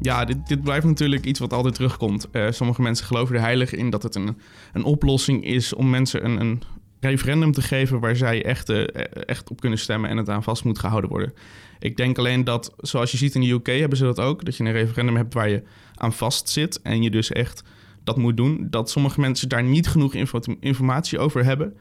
Ja, 0.02 0.26
dit, 0.26 0.48
dit 0.48 0.64
blijft 0.64 0.86
natuurlijk 0.86 1.26
iets 1.26 1.40
wat 1.40 1.54
altijd 1.54 1.76
terugkomt. 1.76 2.28
Uh, 2.32 2.52
sommige 2.52 2.82
mensen 2.82 3.06
geloven 3.06 3.36
er 3.36 3.42
heilig 3.42 3.74
in 3.74 3.90
dat 3.90 4.04
het 4.04 4.16
een, 4.16 4.38
een 4.74 4.84
oplossing 4.84 5.46
is 5.46 5.74
om 5.74 5.90
mensen 5.90 6.26
een, 6.26 6.40
een 6.40 6.62
referendum 7.00 7.52
te 7.52 7.62
geven 7.62 8.00
waar 8.00 8.16
zij 8.16 8.46
echt, 8.46 8.70
uh, 8.70 8.84
echt 9.26 9.50
op 9.50 9.62
kunnen 9.62 9.80
stemmen 9.80 10.10
en 10.10 10.18
het 10.18 10.30
aan 10.30 10.44
vast 10.44 10.64
moet 10.64 10.80
gehouden 10.80 11.10
worden. 11.10 11.34
Ik 11.80 11.98
denk 11.98 12.18
alleen 12.18 12.44
dat, 12.44 12.74
zoals 12.78 13.12
je 13.12 13.18
ziet 13.18 13.36
in 13.36 13.42
de 13.42 13.52
UK 13.52 13.68
hebben 13.68 13.98
ze 13.98 14.04
dat 14.04 14.20
ook, 14.20 14.46
dat 14.46 14.56
je 14.56 14.64
een 14.64 14.72
referendum 14.72 15.16
hebt 15.16 15.34
waar 15.34 15.50
je 15.50 15.64
aan 15.96 16.14
vast 16.14 16.50
zit 16.50 16.82
en 16.82 17.02
je 17.02 17.12
dus 17.12 17.32
echt 17.32 17.64
dat 18.04 18.18
moet 18.18 18.38
doen, 18.38 18.68
dat 18.70 18.90
sommige 18.90 19.20
mensen 19.20 19.50
daar 19.50 19.64
niet 19.64 19.88
genoeg 19.88 20.14
informatie 20.60 21.20
over 21.20 21.44
hebben. 21.44 21.78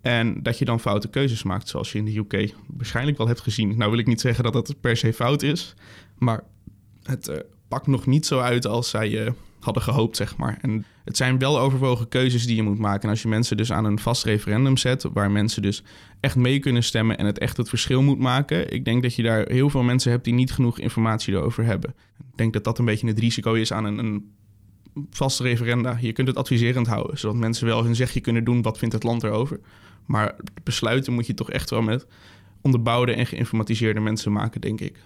En 0.00 0.42
dat 0.42 0.58
je 0.58 0.64
dan 0.64 0.80
foute 0.80 1.08
keuzes 1.08 1.42
maakt, 1.42 1.68
zoals 1.68 1.92
je 1.92 1.98
in 1.98 2.04
de 2.04 2.16
UK 2.16 2.54
waarschijnlijk 2.66 3.18
wel 3.18 3.26
hebt 3.26 3.40
gezien. 3.40 3.76
Nou 3.76 3.90
wil 3.90 3.98
ik 3.98 4.06
niet 4.06 4.20
zeggen 4.20 4.44
dat 4.44 4.52
dat 4.52 4.80
per 4.80 4.96
se 4.96 5.12
fout 5.12 5.42
is, 5.42 5.74
maar 6.18 6.42
het 7.06 7.28
uh, 7.28 7.36
pakt 7.68 7.86
nog 7.86 8.06
niet 8.06 8.26
zo 8.26 8.40
uit 8.40 8.66
als 8.66 8.90
zij 8.90 9.10
uh, 9.10 9.30
hadden 9.60 9.82
gehoopt, 9.82 10.16
zeg 10.16 10.36
maar. 10.36 10.58
En 10.60 10.84
het 11.04 11.16
zijn 11.16 11.38
wel 11.38 11.58
overwogen 11.58 12.08
keuzes 12.08 12.46
die 12.46 12.56
je 12.56 12.62
moet 12.62 12.78
maken. 12.78 13.02
En 13.02 13.08
als 13.08 13.22
je 13.22 13.28
mensen 13.28 13.56
dus 13.56 13.72
aan 13.72 13.84
een 13.84 13.98
vast 13.98 14.24
referendum 14.24 14.76
zet, 14.76 15.02
waar 15.12 15.30
mensen 15.30 15.62
dus 15.62 15.82
echt 16.20 16.36
mee 16.36 16.58
kunnen 16.58 16.82
stemmen 16.82 17.18
en 17.18 17.26
het 17.26 17.38
echt 17.38 17.56
het 17.56 17.68
verschil 17.68 18.02
moet 18.02 18.18
maken, 18.18 18.72
ik 18.72 18.84
denk 18.84 19.02
dat 19.02 19.14
je 19.14 19.22
daar 19.22 19.48
heel 19.48 19.70
veel 19.70 19.82
mensen 19.82 20.10
hebt 20.10 20.24
die 20.24 20.34
niet 20.34 20.52
genoeg 20.52 20.78
informatie 20.78 21.34
erover 21.34 21.64
hebben. 21.64 21.94
Ik 22.18 22.36
denk 22.36 22.52
dat 22.52 22.64
dat 22.64 22.78
een 22.78 22.84
beetje 22.84 23.06
het 23.06 23.18
risico 23.18 23.52
is 23.52 23.72
aan 23.72 23.84
een, 23.84 23.98
een 23.98 24.32
vaste 25.10 25.42
referenda. 25.42 25.98
Je 26.00 26.12
kunt 26.12 26.28
het 26.28 26.36
adviserend 26.36 26.86
houden, 26.86 27.18
zodat 27.18 27.36
mensen 27.36 27.66
wel 27.66 27.84
hun 27.84 27.96
zegje 27.96 28.20
kunnen 28.20 28.44
doen 28.44 28.62
wat 28.62 28.78
vindt 28.78 28.94
het 28.94 29.02
land 29.02 29.22
erover. 29.22 29.60
Maar 30.06 30.36
besluiten 30.62 31.12
moet 31.12 31.26
je 31.26 31.34
toch 31.34 31.50
echt 31.50 31.70
wel 31.70 31.82
met 31.82 32.06
onderbouwde 32.60 33.14
en 33.14 33.26
geïnformatiseerde 33.26 34.00
mensen 34.00 34.32
maken, 34.32 34.60
denk 34.60 34.80
ik. 34.80 34.96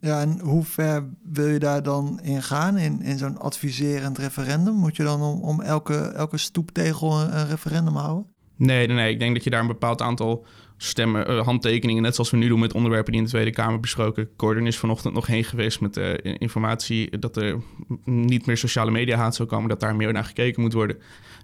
Ja, 0.00 0.20
en 0.20 0.40
hoe 0.40 0.64
ver 0.64 1.08
wil 1.22 1.46
je 1.46 1.58
daar 1.58 1.82
dan 1.82 2.20
in 2.22 2.42
gaan, 2.42 2.76
in, 2.76 3.02
in 3.02 3.18
zo'n 3.18 3.38
adviserend 3.38 4.18
referendum? 4.18 4.74
Moet 4.74 4.96
je 4.96 5.02
dan 5.02 5.22
om, 5.22 5.40
om 5.40 5.60
elke, 5.60 5.96
elke 5.98 6.36
stoeptegel 6.36 7.20
een, 7.20 7.46
referendum 7.46 7.94
houden? 7.94 8.26
Nee, 8.56 8.86
nee, 8.86 9.12
ik 9.12 9.18
denk 9.18 9.34
dat 9.34 9.44
je 9.44 9.50
daar 9.50 9.60
een 9.60 9.66
bepaald 9.66 10.02
aantal 10.02 10.46
stemmen, 10.76 11.30
uh, 11.30 11.44
handtekeningen, 11.44 12.02
net 12.02 12.14
zoals 12.14 12.30
we 12.30 12.36
nu 12.36 12.48
doen 12.48 12.60
met 12.60 12.72
onderwerpen 12.72 13.12
die 13.12 13.20
in 13.20 13.26
de 13.26 13.32
Tweede 13.32 13.50
Kamer 13.50 13.80
besproken. 13.80 14.28
Gordon 14.36 14.66
is 14.66 14.78
vanochtend 14.78 15.14
nog 15.14 15.26
heen 15.26 15.44
geweest 15.44 15.80
met 15.80 15.96
uh, 15.96 16.14
informatie 16.22 17.18
dat 17.18 17.36
er 17.36 17.60
niet 18.04 18.46
meer 18.46 18.56
sociale 18.56 18.90
media 18.90 19.16
haat 19.16 19.34
zou 19.34 19.48
komen, 19.48 19.68
dat 19.68 19.80
daar 19.80 19.96
meer 19.96 20.12
naar 20.12 20.24
gekeken 20.24 20.62
moet 20.62 20.72
worden. 20.72 20.98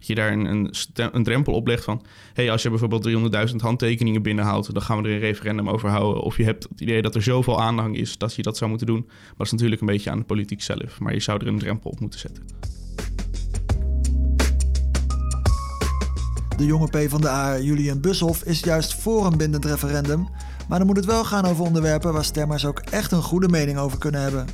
Dat 0.04 0.16
je 0.16 0.22
daar 0.22 0.32
een, 0.32 0.70
een, 1.12 1.22
drempel 1.22 1.52
op 1.52 1.66
legt 1.66 1.84
van, 1.84 2.02
hey, 2.32 2.50
als 2.50 2.62
je 2.62 2.68
bijvoorbeeld 2.68 3.08
300.000 3.50 3.56
handtekeningen 3.56 4.22
binnenhaalt, 4.22 4.74
dan 4.74 4.82
gaan 4.82 5.02
we 5.02 5.08
er 5.08 5.14
een 5.14 5.20
referendum 5.20 5.68
over 5.68 5.88
houden. 5.88 6.22
Of 6.22 6.36
je 6.36 6.44
hebt 6.44 6.66
het 6.68 6.80
idee 6.80 7.02
dat 7.02 7.14
er 7.14 7.22
zoveel 7.22 7.60
aanhang 7.60 7.96
is 7.96 8.18
dat 8.18 8.34
je 8.34 8.42
dat 8.42 8.56
zou 8.56 8.70
moeten 8.70 8.86
doen. 8.86 9.04
Maar 9.06 9.34
dat 9.36 9.46
is 9.46 9.52
natuurlijk 9.52 9.80
een 9.80 9.86
beetje 9.86 10.10
aan 10.10 10.18
de 10.18 10.24
politiek 10.24 10.62
zelf. 10.62 11.00
Maar 11.00 11.12
je 11.12 11.20
zou 11.20 11.40
er 11.40 11.46
een 11.46 11.58
drempel 11.58 11.90
op 11.90 12.00
moeten 12.00 12.20
zetten. 12.20 12.44
De 16.56 16.66
jonge 16.66 16.86
P 16.86 17.10
van 17.10 17.20
de 17.20 17.28
A, 17.28 17.58
Julian 17.58 18.00
Bushoff, 18.00 18.44
is 18.44 18.60
juist 18.60 18.94
voor 18.94 19.26
een 19.26 19.36
bindend 19.36 19.64
referendum. 19.64 20.28
Maar 20.68 20.78
dan 20.78 20.86
moet 20.86 20.96
het 20.96 21.06
wel 21.06 21.24
gaan 21.24 21.44
over 21.44 21.64
onderwerpen 21.64 22.12
waar 22.12 22.24
stemmers 22.24 22.66
ook 22.66 22.78
echt 22.78 23.12
een 23.12 23.22
goede 23.22 23.48
mening 23.48 23.78
over 23.78 23.98
kunnen 23.98 24.20
hebben. 24.20 24.46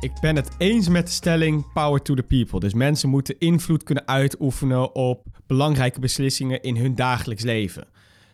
Ik 0.00 0.12
ben 0.20 0.36
het 0.36 0.50
eens 0.58 0.88
met 0.88 1.06
de 1.06 1.12
stelling 1.12 1.72
power 1.72 2.02
to 2.02 2.14
the 2.14 2.22
people. 2.22 2.60
Dus 2.60 2.74
mensen 2.74 3.08
moeten 3.08 3.38
invloed 3.38 3.82
kunnen 3.82 4.08
uitoefenen 4.08 4.94
op 4.94 5.26
belangrijke 5.46 6.00
beslissingen 6.00 6.62
in 6.62 6.76
hun 6.76 6.94
dagelijks 6.94 7.42
leven. 7.42 7.86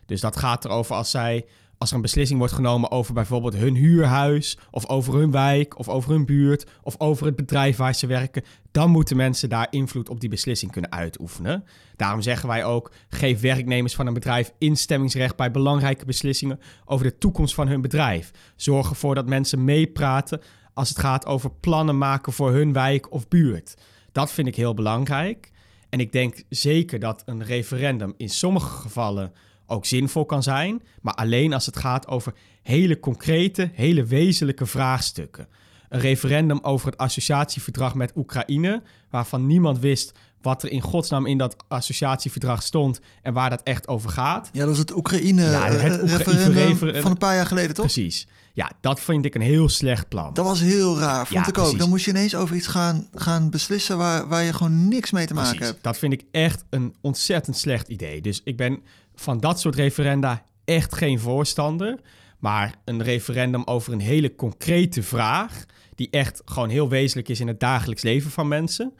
Dus 0.06 0.20
dat 0.20 0.36
gaat 0.36 0.64
erover 0.64 0.94
als 0.94 1.10
zij 1.10 1.44
als 1.82 1.90
er 1.90 1.96
een 1.96 2.02
beslissing 2.02 2.38
wordt 2.38 2.54
genomen 2.54 2.90
over 2.90 3.14
bijvoorbeeld 3.14 3.54
hun 3.54 3.74
huurhuis, 3.74 4.58
of 4.70 4.88
over 4.88 5.14
hun 5.14 5.30
wijk, 5.30 5.78
of 5.78 5.88
over 5.88 6.10
hun 6.10 6.26
buurt, 6.26 6.66
of 6.82 6.94
over 6.98 7.26
het 7.26 7.36
bedrijf 7.36 7.76
waar 7.76 7.94
ze 7.94 8.06
werken, 8.06 8.42
dan 8.70 8.90
moeten 8.90 9.16
mensen 9.16 9.48
daar 9.48 9.66
invloed 9.70 10.08
op 10.08 10.20
die 10.20 10.28
beslissing 10.28 10.72
kunnen 10.72 10.92
uitoefenen. 10.92 11.64
Daarom 11.96 12.22
zeggen 12.22 12.48
wij 12.48 12.64
ook: 12.64 12.92
geef 13.08 13.40
werknemers 13.40 13.94
van 13.94 14.06
een 14.06 14.14
bedrijf 14.14 14.52
instemmingsrecht 14.58 15.36
bij 15.36 15.50
belangrijke 15.50 16.04
beslissingen 16.04 16.60
over 16.84 17.06
de 17.06 17.18
toekomst 17.18 17.54
van 17.54 17.68
hun 17.68 17.80
bedrijf. 17.80 18.30
Zorg 18.56 18.90
ervoor 18.90 19.14
dat 19.14 19.28
mensen 19.28 19.64
meepraten 19.64 20.40
als 20.74 20.88
het 20.88 20.98
gaat 20.98 21.26
over 21.26 21.50
plannen 21.50 21.98
maken 21.98 22.32
voor 22.32 22.52
hun 22.52 22.72
wijk 22.72 23.12
of 23.12 23.28
buurt. 23.28 23.74
Dat 24.12 24.32
vind 24.32 24.46
ik 24.46 24.56
heel 24.56 24.74
belangrijk. 24.74 25.50
En 25.88 26.00
ik 26.00 26.12
denk 26.12 26.42
zeker 26.48 26.98
dat 26.98 27.22
een 27.26 27.44
referendum 27.44 28.14
in 28.16 28.28
sommige 28.28 28.76
gevallen 28.80 29.32
ook 29.66 29.86
zinvol 29.86 30.24
kan 30.24 30.42
zijn, 30.42 30.82
maar 31.00 31.14
alleen 31.14 31.52
als 31.52 31.66
het 31.66 31.76
gaat 31.76 32.06
over 32.06 32.34
hele 32.62 33.00
concrete, 33.00 33.70
hele 33.72 34.04
wezenlijke 34.04 34.66
vraagstukken. 34.66 35.48
Een 35.88 36.00
referendum 36.00 36.58
over 36.62 36.86
het 36.86 36.96
associatieverdrag 36.98 37.94
met 37.94 38.12
Oekraïne, 38.16 38.82
waarvan 39.10 39.46
niemand 39.46 39.78
wist 39.78 40.12
wat 40.42 40.62
er 40.62 40.70
in 40.70 40.80
godsnaam 40.80 41.26
in 41.26 41.38
dat 41.38 41.56
associatieverdrag 41.68 42.62
stond 42.62 43.00
en 43.22 43.32
waar 43.32 43.50
dat 43.50 43.62
echt 43.62 43.88
over 43.88 44.10
gaat. 44.10 44.48
Ja, 44.52 44.64
dat 44.64 44.72
is 44.72 44.78
het 44.78 44.96
Oekraïne-referendum 44.96 46.94
ja, 46.94 47.00
van 47.00 47.10
een 47.10 47.18
paar 47.18 47.34
jaar 47.34 47.46
geleden, 47.46 47.74
toch? 47.74 47.84
Precies. 47.84 48.26
Ja, 48.54 48.70
dat 48.80 49.00
vind 49.00 49.24
ik 49.24 49.34
een 49.34 49.40
heel 49.40 49.68
slecht 49.68 50.08
plan. 50.08 50.34
Dat 50.34 50.44
was 50.44 50.60
heel 50.60 50.98
raar, 50.98 51.26
vond 51.26 51.48
ik 51.48 51.58
ook. 51.58 51.78
Dan 51.78 51.88
moest 51.88 52.04
je 52.04 52.10
ineens 52.10 52.34
over 52.34 52.56
iets 52.56 52.66
gaan, 52.66 53.08
gaan 53.14 53.50
beslissen 53.50 53.98
waar, 53.98 54.28
waar 54.28 54.42
je 54.42 54.52
gewoon 54.52 54.88
niks 54.88 55.10
mee 55.10 55.26
te 55.26 55.34
maken 55.34 55.64
hebt. 55.64 55.82
Dat 55.82 55.98
vind 55.98 56.12
ik 56.12 56.24
echt 56.30 56.64
een 56.70 56.94
ontzettend 57.00 57.56
slecht 57.56 57.88
idee. 57.88 58.20
Dus 58.20 58.40
ik 58.44 58.56
ben 58.56 58.82
van 59.14 59.40
dat 59.40 59.60
soort 59.60 59.74
referenda 59.74 60.42
echt 60.64 60.94
geen 60.94 61.20
voorstander. 61.20 62.00
Maar 62.38 62.74
een 62.84 63.02
referendum 63.02 63.62
over 63.64 63.92
een 63.92 64.00
hele 64.00 64.34
concrete 64.34 65.02
vraag, 65.02 65.64
die 65.94 66.08
echt 66.10 66.42
gewoon 66.44 66.68
heel 66.68 66.88
wezenlijk 66.88 67.28
is 67.28 67.40
in 67.40 67.48
het 67.48 67.60
dagelijks 67.60 68.02
leven 68.02 68.30
van 68.30 68.48
mensen. 68.48 68.92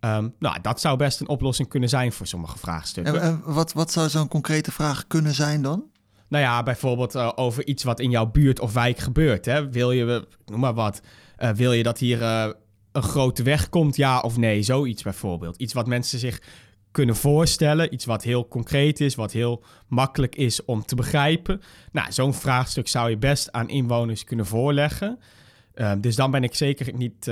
Um, 0.00 0.34
nou, 0.38 0.60
dat 0.60 0.80
zou 0.80 0.96
best 0.96 1.20
een 1.20 1.28
oplossing 1.28 1.68
kunnen 1.68 1.88
zijn 1.88 2.12
voor 2.12 2.26
sommige 2.26 2.58
vraagstukken. 2.58 3.20
En, 3.20 3.42
wat, 3.44 3.72
wat 3.72 3.92
zou 3.92 4.08
zo'n 4.08 4.28
concrete 4.28 4.72
vraag 4.72 5.06
kunnen 5.06 5.34
zijn 5.34 5.62
dan? 5.62 5.84
Nou 6.28 6.44
ja, 6.44 6.62
bijvoorbeeld 6.62 7.14
uh, 7.14 7.32
over 7.34 7.66
iets 7.66 7.84
wat 7.84 8.00
in 8.00 8.10
jouw 8.10 8.26
buurt 8.26 8.60
of 8.60 8.72
wijk 8.72 8.98
gebeurt. 8.98 9.44
Hè? 9.44 9.70
Wil 9.70 9.92
je, 9.92 10.26
noem 10.46 10.60
maar 10.60 10.74
wat, 10.74 11.00
uh, 11.38 11.50
wil 11.50 11.72
je 11.72 11.82
dat 11.82 11.98
hier 11.98 12.20
uh, 12.20 12.48
een 12.92 13.02
grote 13.02 13.42
weg 13.42 13.68
komt, 13.68 13.96
ja 13.96 14.20
of 14.20 14.36
nee? 14.36 14.62
Zoiets 14.62 15.02
bijvoorbeeld. 15.02 15.56
Iets 15.56 15.72
wat 15.72 15.86
mensen 15.86 16.18
zich 16.18 16.42
kunnen 16.90 17.16
voorstellen. 17.16 17.94
Iets 17.94 18.04
wat 18.04 18.22
heel 18.22 18.48
concreet 18.48 19.00
is, 19.00 19.14
wat 19.14 19.32
heel 19.32 19.64
makkelijk 19.88 20.36
is 20.36 20.64
om 20.64 20.84
te 20.84 20.94
begrijpen. 20.94 21.60
Nou, 21.92 22.12
zo'n 22.12 22.34
vraagstuk 22.34 22.88
zou 22.88 23.10
je 23.10 23.16
best 23.16 23.52
aan 23.52 23.68
inwoners 23.68 24.24
kunnen 24.24 24.46
voorleggen. 24.46 25.18
Uh, 25.74 25.92
dus 26.00 26.16
dan 26.16 26.30
ben 26.30 26.42
ik 26.42 26.54
zeker 26.54 26.94
niet 26.94 27.30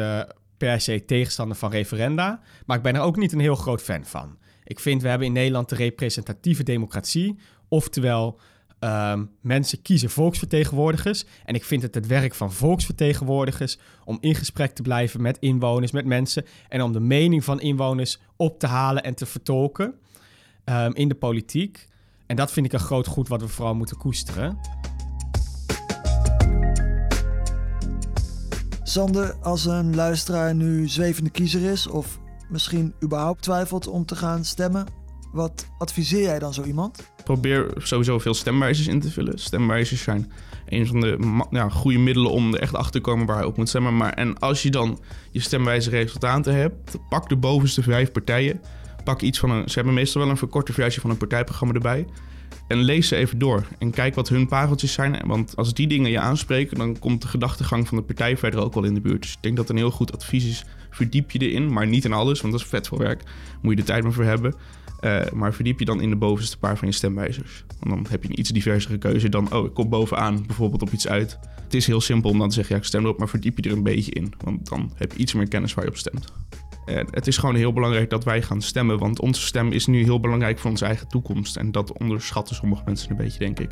per 0.57 0.81
se 0.81 1.05
tegenstander 1.05 1.57
van 1.57 1.71
referenda. 1.71 2.41
Maar 2.67 2.77
ik 2.77 2.83
ben 2.83 2.95
er 2.95 3.01
ook 3.01 3.17
niet 3.17 3.33
een 3.33 3.41
heel 3.41 3.55
groot 3.55 3.83
fan 3.83 4.05
van. 4.05 4.39
Ik 4.65 4.81
vind 4.81 5.03
we 5.03 5.09
hebben 5.09 5.27
in 5.27 5.33
Nederland 5.33 5.69
de 5.69 5.75
representatieve 5.75 6.63
democratie. 6.63 7.39
Oftewel, 7.69 8.41
Um, 8.85 9.31
mensen 9.41 9.83
kiezen 9.83 10.11
volksvertegenwoordigers. 10.11 11.25
En 11.45 11.55
ik 11.55 11.65
vind 11.65 11.83
het 11.83 11.95
het 11.95 12.07
werk 12.07 12.35
van 12.35 12.53
volksvertegenwoordigers 12.53 13.79
om 14.05 14.19
in 14.21 14.35
gesprek 14.35 14.75
te 14.75 14.83
blijven 14.83 15.23
met 15.23 15.39
inwoners, 15.39 15.93
met 15.93 16.05
mensen. 16.05 16.45
En 16.69 16.83
om 16.83 16.93
de 16.93 17.01
mening 17.01 17.45
van 17.45 17.61
inwoners 17.61 18.19
op 18.37 18.59
te 18.59 18.67
halen 18.67 19.03
en 19.03 19.15
te 19.15 19.27
vertolken 19.27 19.95
um, 20.65 20.95
in 20.95 21.09
de 21.09 21.15
politiek. 21.15 21.89
En 22.27 22.37
dat 22.37 22.53
vind 22.53 22.67
ik 22.67 22.73
een 22.73 22.79
groot 22.79 23.07
goed 23.07 23.29
wat 23.29 23.41
we 23.41 23.49
vooral 23.49 23.75
moeten 23.75 23.97
koesteren. 23.97 24.59
Sander, 28.83 29.35
als 29.35 29.65
een 29.65 29.95
luisteraar 29.95 30.55
nu 30.55 30.89
zwevende 30.89 31.31
kiezer 31.31 31.71
is 31.71 31.87
of 31.87 32.19
misschien 32.49 32.95
überhaupt 33.03 33.43
twijfelt 33.43 33.87
om 33.87 34.07
te 34.07 34.17
gaan 34.17 34.45
stemmen, 34.45 34.87
Wat 35.35 35.67
adviseer 35.79 36.23
jij 36.23 36.39
dan 36.39 36.55
zo 36.55 36.63
iemand? 36.63 37.11
Probeer 37.25 37.73
sowieso 37.77 38.19
veel 38.19 38.35
stemwijzers 38.35 38.87
in 38.87 39.01
te 39.01 39.11
vullen. 39.11 39.39
Stemwijzers 39.39 40.03
zijn 40.03 40.33
een 40.67 40.87
van 40.87 41.01
de 41.01 41.41
ja, 41.51 41.69
goede 41.69 41.99
middelen 41.99 42.31
om 42.31 42.55
er 42.55 42.61
echt 42.61 42.75
achter 42.75 42.93
te 42.93 43.01
komen 43.01 43.27
waar 43.27 43.41
je 43.41 43.47
op 43.47 43.57
moet 43.57 43.69
stemmen. 43.69 43.97
Maar, 43.97 44.13
en 44.13 44.39
als 44.39 44.63
je 44.63 44.71
dan 44.71 44.99
je 45.31 45.41
stemwijzerresultaten 45.41 46.55
hebt, 46.55 46.97
pak 47.09 47.29
de 47.29 47.37
bovenste 47.37 47.83
vijf 47.83 48.13
partijen. 48.13 48.61
Pak 49.05 49.21
iets 49.21 49.39
van 49.39 49.51
een. 49.51 49.69
Ze 49.69 49.75
hebben 49.75 49.95
meestal 49.95 50.21
wel 50.21 50.31
een 50.31 50.37
verkorte 50.37 50.73
versie 50.73 51.01
van 51.01 51.11
een 51.11 51.17
partijprogramma 51.17 51.75
erbij. 51.75 52.07
En 52.69 52.79
lees 52.79 53.09
ze 53.09 53.17
even 53.17 53.39
door. 53.39 53.67
En 53.79 53.91
kijk 53.91 54.15
wat 54.15 54.29
hun 54.29 54.49
pareltjes 54.49 54.93
zijn. 54.93 55.21
Want 55.27 55.57
als 55.57 55.75
die 55.75 55.87
dingen 55.87 56.11
je 56.11 56.19
aanspreken, 56.19 56.79
dan 56.79 56.99
komt 56.99 57.23
de 57.23 57.29
gedachtegang 57.29 57.89
van 57.89 57.97
de 57.97 58.03
partij 58.03 58.37
verder 58.37 58.61
ook 58.61 58.75
wel 58.75 58.85
in 58.85 58.95
de 58.95 59.01
buurt. 59.01 59.23
Dus 59.23 59.33
ik 59.33 59.43
denk 59.43 59.57
dat 59.57 59.69
een 59.69 59.77
heel 59.77 59.91
goed 59.91 60.13
advies 60.13 60.45
is. 60.45 60.65
Verdiep 60.91 61.31
je 61.31 61.39
erin, 61.39 61.73
maar 61.73 61.87
niet 61.87 62.05
in 62.05 62.13
alles, 62.13 62.41
want 62.41 62.53
dat 62.53 62.63
is 62.63 62.69
vet 62.69 62.89
veel 62.89 62.99
werk. 62.99 63.23
Moet 63.63 63.71
je 63.71 63.81
de 63.81 63.87
tijd 63.87 64.03
maar 64.03 64.13
voor 64.13 64.25
hebben. 64.25 64.55
Eh, 65.05 65.21
maar 65.33 65.55
verdiep 65.55 65.79
je 65.79 65.85
dan 65.85 66.01
in 66.01 66.11
de 66.11 66.17
bovenste 66.17 66.59
paar 66.59 66.79
van 66.79 66.89
je 66.89 66.95
stemwijzers. 66.95 67.65
Want 67.81 67.95
dan 67.95 68.07
heb 68.11 68.23
je 68.23 68.29
een 68.29 68.39
iets 68.39 68.51
diversere 68.51 68.99
keuze 68.99 69.29
dan, 69.29 69.53
oh, 69.53 69.67
ik 69.67 69.75
kom 69.75 69.89
bovenaan 69.89 70.45
bijvoorbeeld 70.47 70.83
op 70.83 70.91
iets 70.91 71.09
uit. 71.09 71.39
Het 71.63 71.75
is 71.75 71.87
heel 71.87 72.01
simpel 72.01 72.31
om 72.31 72.39
dan 72.39 72.49
te 72.49 72.55
zeggen, 72.55 72.75
ja, 72.75 72.81
ik 72.81 72.87
stem 72.87 73.03
erop, 73.03 73.19
maar 73.19 73.29
verdiep 73.29 73.59
je 73.59 73.71
er 73.71 73.77
een 73.77 73.83
beetje 73.83 74.13
in. 74.13 74.33
Want 74.45 74.69
dan 74.69 74.93
heb 74.95 75.13
je 75.13 75.19
iets 75.19 75.33
meer 75.33 75.49
kennis 75.49 75.75
waar 75.75 75.85
je 75.85 75.91
op 75.91 75.97
stemt. 75.97 76.33
En 76.87 77.07
het 77.11 77.27
is 77.27 77.37
gewoon 77.37 77.55
heel 77.55 77.73
belangrijk 77.73 78.11
dat 78.11 78.25
wij 78.25 78.43
gaan 78.43 78.63
stemmen, 78.63 78.99
want 78.99 79.21
onze 79.21 79.41
stem 79.41 79.73
is 79.73 79.87
nu 79.87 80.03
heel 80.03 80.21
belangrijk 80.21 80.59
voor 80.59 80.71
onze 80.71 80.85
eigen 80.85 81.09
toekomst. 81.09 81.57
En 81.57 81.73
dat 81.73 81.99
onderschatten 81.99 82.57
sommige 82.57 82.83
mensen 82.85 83.11
een 83.11 83.17
beetje, 83.17 83.39
denk 83.39 83.61
ik. 83.61 83.71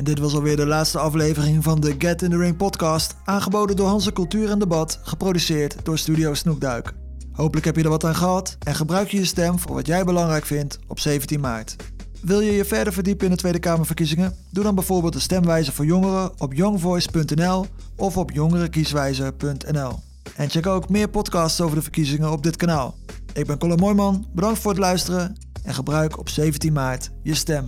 En 0.00 0.06
dit 0.06 0.18
was 0.18 0.34
alweer 0.34 0.56
de 0.56 0.66
laatste 0.66 0.98
aflevering 0.98 1.62
van 1.62 1.80
de 1.80 1.94
Get 1.98 2.22
in 2.22 2.30
the 2.30 2.36
Ring 2.36 2.56
podcast, 2.56 3.14
aangeboden 3.24 3.76
door 3.76 3.86
Hanse 3.86 4.12
Cultuur 4.12 4.50
en 4.50 4.58
Debat, 4.58 5.00
geproduceerd 5.02 5.76
door 5.82 5.98
Studio 5.98 6.34
Snoekduik. 6.34 6.92
Hopelijk 7.32 7.66
heb 7.66 7.76
je 7.76 7.82
er 7.82 7.88
wat 7.88 8.04
aan 8.04 8.14
gehad 8.14 8.56
en 8.58 8.74
gebruik 8.74 9.08
je 9.08 9.18
je 9.18 9.24
stem 9.24 9.58
voor 9.58 9.74
wat 9.74 9.86
jij 9.86 10.04
belangrijk 10.04 10.46
vindt 10.46 10.78
op 10.86 11.00
17 11.00 11.40
maart. 11.40 11.76
Wil 12.22 12.40
je 12.40 12.52
je 12.52 12.64
verder 12.64 12.92
verdiepen 12.92 13.24
in 13.24 13.32
de 13.32 13.38
Tweede 13.38 13.58
Kamerverkiezingen? 13.58 14.34
Doe 14.50 14.64
dan 14.64 14.74
bijvoorbeeld 14.74 15.12
de 15.12 15.20
stemwijzer 15.20 15.72
voor 15.72 15.84
jongeren 15.84 16.40
op 16.40 16.52
youngvoice.nl 16.52 17.66
of 17.96 18.16
op 18.16 18.30
jongerenkieswijzer.nl. 18.30 19.98
En 20.36 20.50
check 20.50 20.66
ook 20.66 20.88
meer 20.88 21.08
podcasts 21.08 21.60
over 21.60 21.76
de 21.76 21.82
verkiezingen 21.82 22.30
op 22.32 22.42
dit 22.42 22.56
kanaal. 22.56 22.94
Ik 23.32 23.46
ben 23.46 23.58
Colin 23.58 23.78
Mooijman, 23.78 24.26
bedankt 24.34 24.58
voor 24.58 24.70
het 24.70 24.80
luisteren 24.80 25.36
en 25.64 25.74
gebruik 25.74 26.18
op 26.18 26.28
17 26.28 26.72
maart 26.72 27.10
je 27.22 27.34
stem. 27.34 27.64